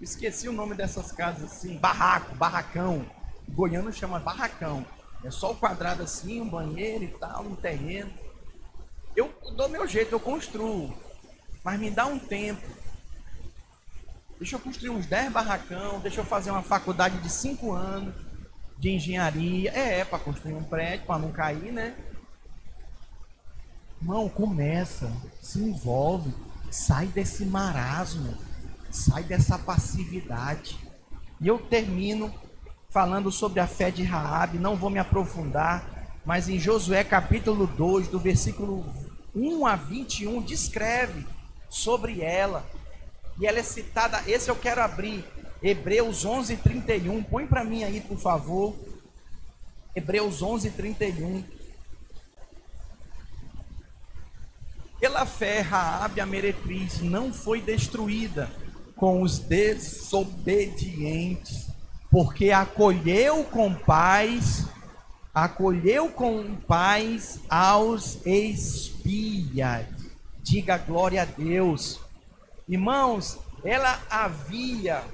Esqueci 0.00 0.48
o 0.48 0.52
nome 0.52 0.74
dessas 0.74 1.10
casas 1.12 1.52
assim, 1.52 1.78
barraco, 1.78 2.34
barracão. 2.34 3.06
Goiano 3.48 3.92
chama 3.92 4.18
barracão. 4.18 4.84
É 5.24 5.30
só 5.30 5.52
o 5.52 5.56
quadrado 5.56 6.02
assim, 6.02 6.40
um 6.40 6.48
banheiro 6.48 7.04
e 7.04 7.08
tal, 7.08 7.42
um 7.42 7.56
terreno. 7.56 8.12
Eu 9.16 9.32
dou 9.56 9.68
meu 9.68 9.86
jeito, 9.86 10.12
eu 10.12 10.20
construo. 10.20 10.94
Mas 11.62 11.80
me 11.80 11.90
dá 11.90 12.06
um 12.06 12.18
tempo. 12.18 12.66
Deixa 14.38 14.56
eu 14.56 14.60
construir 14.60 14.90
uns 14.90 15.06
10 15.06 15.32
barracão, 15.32 16.00
deixa 16.00 16.20
eu 16.20 16.24
fazer 16.24 16.50
uma 16.50 16.62
faculdade 16.62 17.18
de 17.18 17.30
5 17.30 17.72
anos 17.72 18.14
de 18.76 18.90
engenharia. 18.90 19.70
É, 19.72 20.00
é 20.00 20.04
para 20.04 20.18
construir 20.18 20.54
um 20.54 20.64
prédio, 20.64 21.06
para 21.06 21.18
não 21.18 21.32
cair, 21.32 21.72
né? 21.72 21.96
Irmão, 24.04 24.28
começa, 24.28 25.10
se 25.40 25.58
envolve. 25.58 26.30
sai 26.70 27.06
desse 27.06 27.42
marasmo, 27.46 28.36
sai 28.90 29.22
dessa 29.22 29.58
passividade. 29.58 30.78
E 31.40 31.48
eu 31.48 31.58
termino 31.58 32.30
falando 32.90 33.32
sobre 33.32 33.60
a 33.60 33.66
fé 33.66 33.90
de 33.90 34.02
Raabe, 34.02 34.58
não 34.58 34.76
vou 34.76 34.90
me 34.90 34.98
aprofundar, 34.98 36.20
mas 36.22 36.50
em 36.50 36.58
Josué 36.58 37.02
capítulo 37.02 37.66
2, 37.66 38.08
do 38.08 38.18
versículo 38.18 38.84
1 39.34 39.64
a 39.66 39.74
21, 39.74 40.42
descreve 40.42 41.26
sobre 41.70 42.20
ela. 42.20 42.62
E 43.40 43.46
ela 43.46 43.58
é 43.58 43.62
citada, 43.62 44.22
esse 44.26 44.50
eu 44.50 44.56
quero 44.56 44.82
abrir, 44.82 45.24
Hebreus 45.62 46.26
11, 46.26 46.58
31. 46.58 47.22
Põe 47.22 47.46
para 47.46 47.64
mim 47.64 47.84
aí, 47.84 48.02
por 48.02 48.18
favor. 48.18 48.76
Hebreus 49.96 50.42
11, 50.42 50.72
31. 50.72 51.63
Pela 55.04 55.26
fé, 55.26 55.60
Raabe, 55.60 56.18
a 56.18 56.24
meretriz, 56.24 57.02
não 57.02 57.30
foi 57.30 57.60
destruída 57.60 58.50
com 58.96 59.20
os 59.20 59.38
desobedientes, 59.38 61.66
porque 62.10 62.50
acolheu 62.50 63.44
com 63.44 63.74
paz, 63.74 64.64
acolheu 65.34 66.08
com 66.08 66.56
paz 66.56 67.38
aos 67.50 68.18
espias. 68.24 69.84
Diga 70.42 70.78
glória 70.78 71.20
a 71.20 71.26
Deus. 71.26 72.00
Irmãos, 72.66 73.38
ela 73.62 74.02
havia 74.08 75.04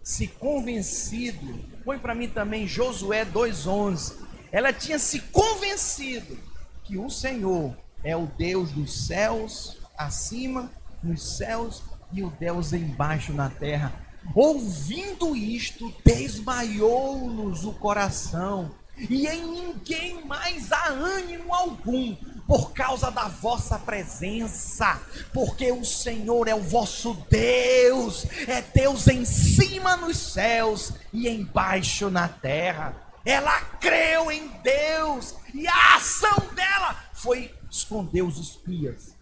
se 0.00 0.28
convencido, 0.28 1.58
põe 1.84 1.98
para 1.98 2.14
mim 2.14 2.28
também 2.28 2.68
Josué 2.68 3.24
2,11. 3.24 4.14
Ela 4.52 4.72
tinha 4.72 5.00
se 5.00 5.18
convencido 5.18 6.38
que 6.84 6.96
o 6.96 7.10
Senhor 7.10 7.74
é 8.04 8.14
o 8.16 8.26
Deus 8.26 8.70
dos 8.70 9.06
céus 9.06 9.78
acima, 9.96 10.70
nos 11.02 11.36
céus, 11.36 11.82
e 12.12 12.22
o 12.22 12.30
Deus 12.30 12.72
embaixo 12.72 13.32
na 13.32 13.48
terra. 13.48 13.92
Ouvindo 14.34 15.34
isto, 15.34 15.92
desmaiou-nos 16.04 17.64
o 17.64 17.72
coração, 17.72 18.70
e 18.96 19.26
em 19.26 19.46
ninguém 19.46 20.24
mais 20.24 20.70
há 20.70 20.86
ânimo 20.88 21.52
algum, 21.52 22.14
por 22.46 22.72
causa 22.72 23.10
da 23.10 23.26
vossa 23.28 23.78
presença, 23.78 25.00
porque 25.32 25.72
o 25.72 25.84
Senhor 25.84 26.46
é 26.46 26.54
o 26.54 26.62
vosso 26.62 27.14
Deus, 27.30 28.26
é 28.46 28.62
Deus 28.62 29.08
em 29.08 29.24
cima 29.24 29.96
nos 29.96 30.16
céus 30.16 30.92
e 31.12 31.28
embaixo 31.28 32.10
na 32.10 32.28
terra. 32.28 32.94
Ela 33.24 33.58
creu 33.80 34.30
em 34.30 34.48
Deus 34.62 35.34
e 35.54 35.66
a 35.66 35.96
ação 35.96 36.36
dela 36.54 36.96
foi 37.14 37.52
esconder 37.74 38.22
os 38.22 38.38
espias 38.38 39.16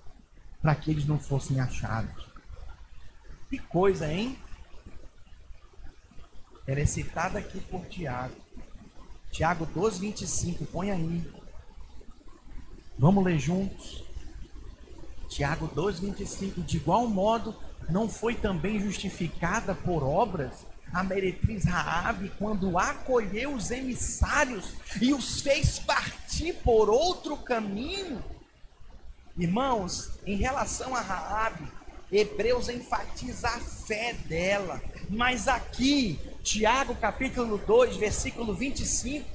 para 0.61 0.75
que 0.75 0.91
eles 0.91 1.07
não 1.07 1.19
fossem 1.19 1.59
achados. 1.59 2.29
Que 3.49 3.59
coisa, 3.59 4.13
hein? 4.13 4.39
Ela 6.67 6.81
é 6.81 6.87
citada 6.87 7.39
aqui 7.39 7.61
por 7.63 7.87
Tiago. 7.87 8.37
Tiago 9.31 9.65
12, 9.65 10.01
25, 10.01 10.67
põe 10.67 10.91
aí. 10.91 11.33
Vamos 12.99 13.25
ler 13.25 13.39
juntos. 13.39 14.05
Tiago 15.29 15.67
2, 15.69 16.01
25. 16.01 16.61
De 16.61 16.77
igual 16.77 17.09
modo, 17.09 17.57
não 17.89 18.07
foi 18.09 18.35
também 18.35 18.79
justificada 18.79 19.75
por 19.75 20.03
obras 20.03 20.67
a 20.93 21.03
meretriz 21.03 21.65
Raabe 21.65 22.31
quando 22.39 22.79
acolheu 22.79 23.55
os 23.55 23.71
emissários 23.71 24.75
e 25.01 25.15
os 25.15 25.41
fez 25.41 25.79
partir 25.79 26.53
por 26.63 26.91
outro 26.91 27.39
caminho? 27.39 28.23
Irmãos, 29.37 30.11
em 30.27 30.37
relação 30.37 30.95
a 30.95 31.01
Raabe, 31.01 31.67
Hebreus 32.11 32.69
enfatiza 32.69 33.49
a 33.49 33.59
fé 33.61 34.13
dela. 34.27 34.83
Mas 35.09 35.49
aqui, 35.49 36.21
Tiago 36.43 36.95
capítulo 36.95 37.57
2, 37.57 37.97
versículo 37.97 38.55
25, 38.55 39.27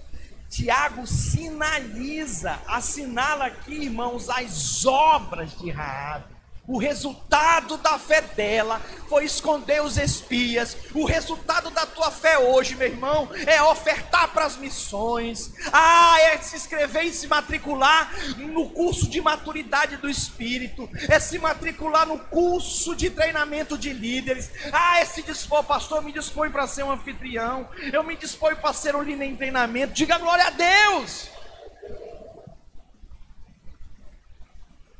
Tiago 0.50 1.08
sinaliza, 1.08 2.60
assinala 2.68 3.48
aqui, 3.48 3.86
irmãos, 3.86 4.30
as 4.30 4.86
obras 4.86 5.58
de 5.58 5.72
Raabe. 5.72 6.37
O 6.68 6.78
resultado 6.78 7.78
da 7.78 7.97
fé 7.97 8.20
dela 8.20 8.82
foi 9.07 9.24
esconder 9.24 9.82
os 9.82 9.97
espias. 9.97 10.76
O 10.93 11.05
resultado 11.05 11.70
da 11.70 11.86
tua 11.86 12.11
fé 12.11 12.38
hoje, 12.38 12.76
meu 12.76 12.89
irmão, 12.89 13.30
é 13.45 13.63
ofertar 13.63 14.34
para 14.34 14.43
as 14.43 14.57
missões. 14.57 15.53
Ah, 15.72 16.18
é 16.20 16.38
se 16.39 16.57
inscrever 16.57 17.05
e 17.05 17.13
se 17.13 17.26
matricular 17.26 18.11
no 18.36 18.70
curso 18.72 19.09
de 19.09 19.22
maturidade 19.22 19.95
do 19.95 20.09
Espírito. 20.09 20.89
É 21.07 21.22
se 21.22 21.39
matricular 21.39 22.05
no 22.05 22.20
curso 22.20 22.93
de 22.93 23.09
treinamento 23.09 23.78
de 23.78 23.93
líderes. 23.93 24.51
Ah, 24.74 24.99
é 24.99 25.05
se 25.05 25.22
dispor, 25.22 25.63
pastor, 25.63 26.03
me 26.03 26.11
dispõe 26.11 26.49
para 26.51 26.68
ser 26.68 26.84
um 26.84 26.91
anfitrião. 26.91 27.70
Eu 27.93 28.03
me 28.03 28.18
disponho 28.18 28.57
para 28.57 28.74
ser 28.74 28.93
um 28.93 29.03
líder 29.03 29.24
em 29.24 29.38
treinamento. 29.38 29.93
Diga 29.93 30.18
glória 30.18 30.47
a 30.47 30.49
Deus. 30.49 31.30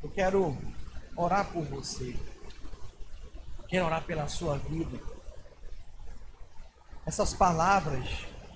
Eu 0.02 0.08
quero 0.10 0.56
orar 1.18 1.50
por 1.50 1.64
você. 1.64 2.14
Quero 3.66 3.86
orar 3.86 4.04
pela 4.04 4.28
sua 4.28 4.56
vida. 4.56 4.98
Essas 7.04 7.34
palavras 7.34 8.08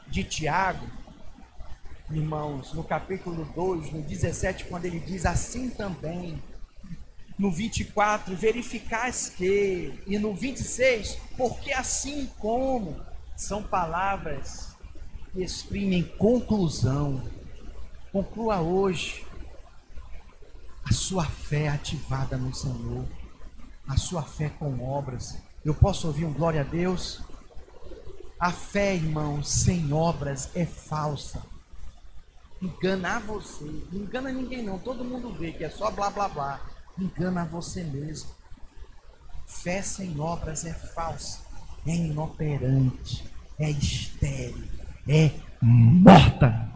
de 0.06 0.22
Tiago, 0.22 0.86
irmãos, 2.08 2.72
no 2.72 2.84
capítulo 2.84 3.44
2, 3.46 3.92
no 3.92 4.02
17, 4.02 4.66
quando 4.66 4.84
ele 4.84 5.00
diz 5.00 5.26
assim 5.26 5.70
também, 5.70 6.40
no 7.36 7.50
24, 7.50 8.36
verificais 8.36 9.28
que, 9.28 10.00
e 10.06 10.16
no 10.18 10.32
26, 10.32 11.18
porque 11.36 11.72
assim 11.72 12.30
como, 12.38 13.04
são 13.36 13.62
palavras 13.62 14.76
que 15.32 15.42
exprimem 15.42 16.04
conclusão. 16.04 17.28
Conclua 18.12 18.60
hoje 18.60 19.26
a 20.84 20.92
sua 20.92 21.24
fé 21.24 21.68
ativada 21.68 22.36
no 22.36 22.54
Senhor, 22.54 23.06
a 23.86 23.96
sua 23.96 24.22
fé 24.22 24.48
com 24.48 24.82
obras. 24.82 25.38
Eu 25.64 25.74
posso 25.74 26.06
ouvir 26.06 26.24
um 26.24 26.32
glória 26.32 26.62
a 26.62 26.64
Deus? 26.64 27.20
A 28.38 28.50
fé, 28.50 28.94
irmão, 28.94 29.42
sem 29.42 29.92
obras 29.92 30.50
é 30.54 30.66
falsa. 30.66 31.42
Enganar 32.60 33.20
você, 33.20 33.64
não 33.92 34.02
engana 34.02 34.32
ninguém 34.32 34.62
não, 34.62 34.78
todo 34.78 35.04
mundo 35.04 35.32
vê 35.32 35.52
que 35.52 35.64
é 35.64 35.70
só 35.70 35.90
blá 35.90 36.10
blá 36.10 36.28
blá. 36.28 36.60
Engana 36.98 37.44
você 37.44 37.82
mesmo. 37.82 38.30
Fé 39.46 39.82
sem 39.82 40.18
obras 40.18 40.64
é 40.64 40.72
falsa, 40.72 41.40
é 41.86 41.94
inoperante, 41.94 43.24
é 43.58 43.70
estéril, 43.70 44.68
é 45.08 45.30
morta. 45.60 46.70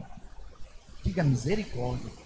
Diga 1.05 1.23
misericórdia. 1.23 2.26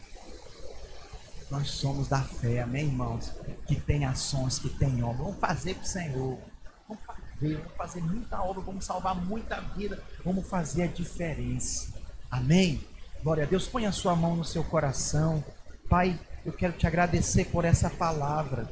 Nós 1.51 1.68
somos 1.68 2.07
da 2.07 2.22
fé, 2.22 2.61
amém, 2.61 2.86
irmãos? 2.86 3.32
Que 3.66 3.74
tem 3.74 4.05
ações, 4.05 4.61
que 4.61 4.68
tem 4.68 5.03
obra. 5.03 5.24
Vamos 5.24 5.40
fazer 5.40 5.74
para 5.74 5.82
o 5.82 5.86
Senhor. 5.86 6.38
Vamos 6.86 7.05
fazer, 7.05 7.57
vamos 7.57 7.76
fazer 7.76 8.01
muita 8.03 8.42
obra, 8.42 8.62
vamos 8.62 8.84
salvar 8.84 9.16
muita 9.16 9.61
vida, 9.61 10.01
vamos 10.24 10.46
fazer 10.46 10.84
a 10.84 10.86
diferença. 10.86 11.92
Amém? 12.30 12.80
Glória 13.20 13.42
a 13.42 13.46
Deus. 13.46 13.66
Põe 13.66 13.84
a 13.86 13.92
sua 13.92 14.14
mão 14.14 14.36
no 14.36 14.44
seu 14.44 14.62
coração. 14.62 15.44
Pai, 15.88 16.20
eu 16.46 16.53
quero 16.53 16.74
te 16.74 16.86
agradecer 16.86 17.46
por 17.46 17.64
essa 17.64 17.90
palavra 17.90 18.70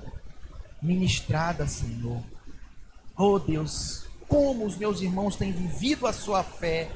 ministrada, 0.80 1.66
Senhor. 1.66 2.22
Oh 3.16 3.40
Deus, 3.40 4.06
como 4.28 4.64
os 4.64 4.76
meus 4.76 5.00
irmãos 5.00 5.34
têm 5.34 5.50
vivido 5.50 6.06
a 6.06 6.12
sua 6.12 6.44
fé. 6.44 6.92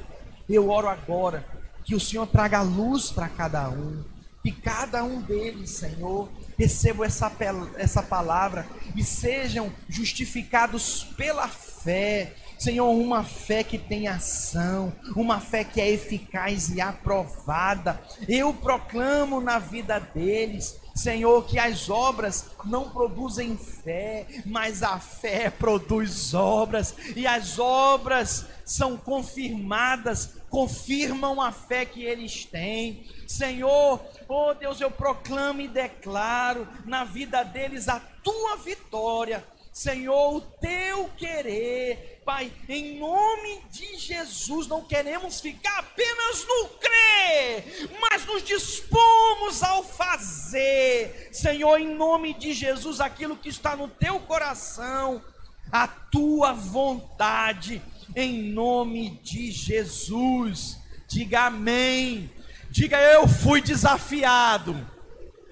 Eu 0.48 0.70
oro 0.70 0.88
agora 0.88 1.44
que 1.82 1.96
o 1.96 2.00
Senhor 2.00 2.28
traga 2.28 2.62
luz 2.62 3.10
para 3.10 3.28
cada 3.28 3.68
um 3.68 4.04
que 4.42 4.50
cada 4.50 5.04
um 5.04 5.20
deles, 5.20 5.70
Senhor, 5.70 6.28
recebam 6.58 7.04
essa, 7.04 7.30
essa 7.76 8.02
palavra 8.02 8.66
e 8.96 9.04
sejam 9.04 9.72
justificados 9.88 11.04
pela 11.16 11.48
fé. 11.48 12.34
Senhor, 12.58 12.90
uma 12.90 13.24
fé 13.24 13.64
que 13.64 13.78
tem 13.78 14.06
ação, 14.06 14.92
uma 15.16 15.40
fé 15.40 15.64
que 15.64 15.80
é 15.80 15.90
eficaz 15.90 16.70
e 16.70 16.80
aprovada. 16.80 18.00
Eu 18.28 18.54
proclamo 18.54 19.40
na 19.40 19.58
vida 19.58 19.98
deles, 19.98 20.78
Senhor, 20.94 21.44
que 21.44 21.58
as 21.58 21.88
obras 21.88 22.46
não 22.64 22.90
produzem 22.90 23.56
fé, 23.56 24.26
mas 24.46 24.82
a 24.82 24.98
fé 24.98 25.50
produz 25.50 26.34
obras, 26.34 26.94
e 27.16 27.26
as 27.26 27.58
obras 27.58 28.46
são 28.64 28.96
confirmadas, 28.96 30.34
confirmam 30.52 31.40
a 31.40 31.50
fé 31.50 31.86
que 31.86 32.04
eles 32.04 32.44
têm. 32.44 33.06
Senhor, 33.26 34.04
oh 34.28 34.52
Deus, 34.52 34.82
eu 34.82 34.90
proclamo 34.90 35.62
e 35.62 35.66
declaro 35.66 36.68
na 36.84 37.04
vida 37.04 37.42
deles 37.42 37.88
a 37.88 37.98
tua 38.22 38.58
vitória. 38.58 39.42
Senhor, 39.72 40.36
o 40.36 40.40
teu 40.42 41.08
querer, 41.16 42.20
Pai, 42.26 42.52
em 42.68 42.98
nome 42.98 43.62
de 43.70 43.96
Jesus, 43.96 44.66
não 44.66 44.84
queremos 44.84 45.40
ficar 45.40 45.78
apenas 45.78 46.46
no 46.46 46.68
crer, 46.78 47.88
mas 47.98 48.26
nos 48.26 48.44
dispomos 48.44 49.62
ao 49.62 49.82
fazer 49.82 51.30
Senhor, 51.32 51.80
em 51.80 51.94
nome 51.94 52.34
de 52.34 52.52
Jesus, 52.52 53.00
aquilo 53.00 53.38
que 53.38 53.48
está 53.48 53.74
no 53.74 53.88
teu 53.88 54.20
coração, 54.20 55.24
a 55.72 55.88
tua 55.88 56.52
vontade, 56.52 57.80
em 58.14 58.42
nome 58.52 59.20
de 59.22 59.50
Jesus. 59.50 60.78
Diga 61.08 61.46
amém. 61.46 62.30
Diga 62.70 62.98
eu 63.00 63.28
fui 63.28 63.60
desafiado 63.60 64.74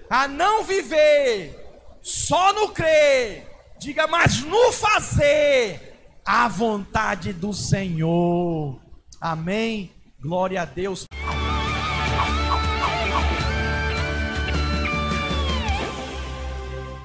a 0.09 0.27
não 0.27 0.63
viver 0.63 1.55
só 2.01 2.51
no 2.53 2.69
crer. 2.69 3.47
Diga, 3.79 4.05
mas 4.07 4.41
no 4.41 4.71
fazer 4.71 6.19
a 6.25 6.47
vontade 6.47 7.33
do 7.33 7.53
Senhor. 7.53 8.79
Amém. 9.19 9.91
Glória 10.19 10.61
a 10.61 10.65
Deus. 10.65 11.05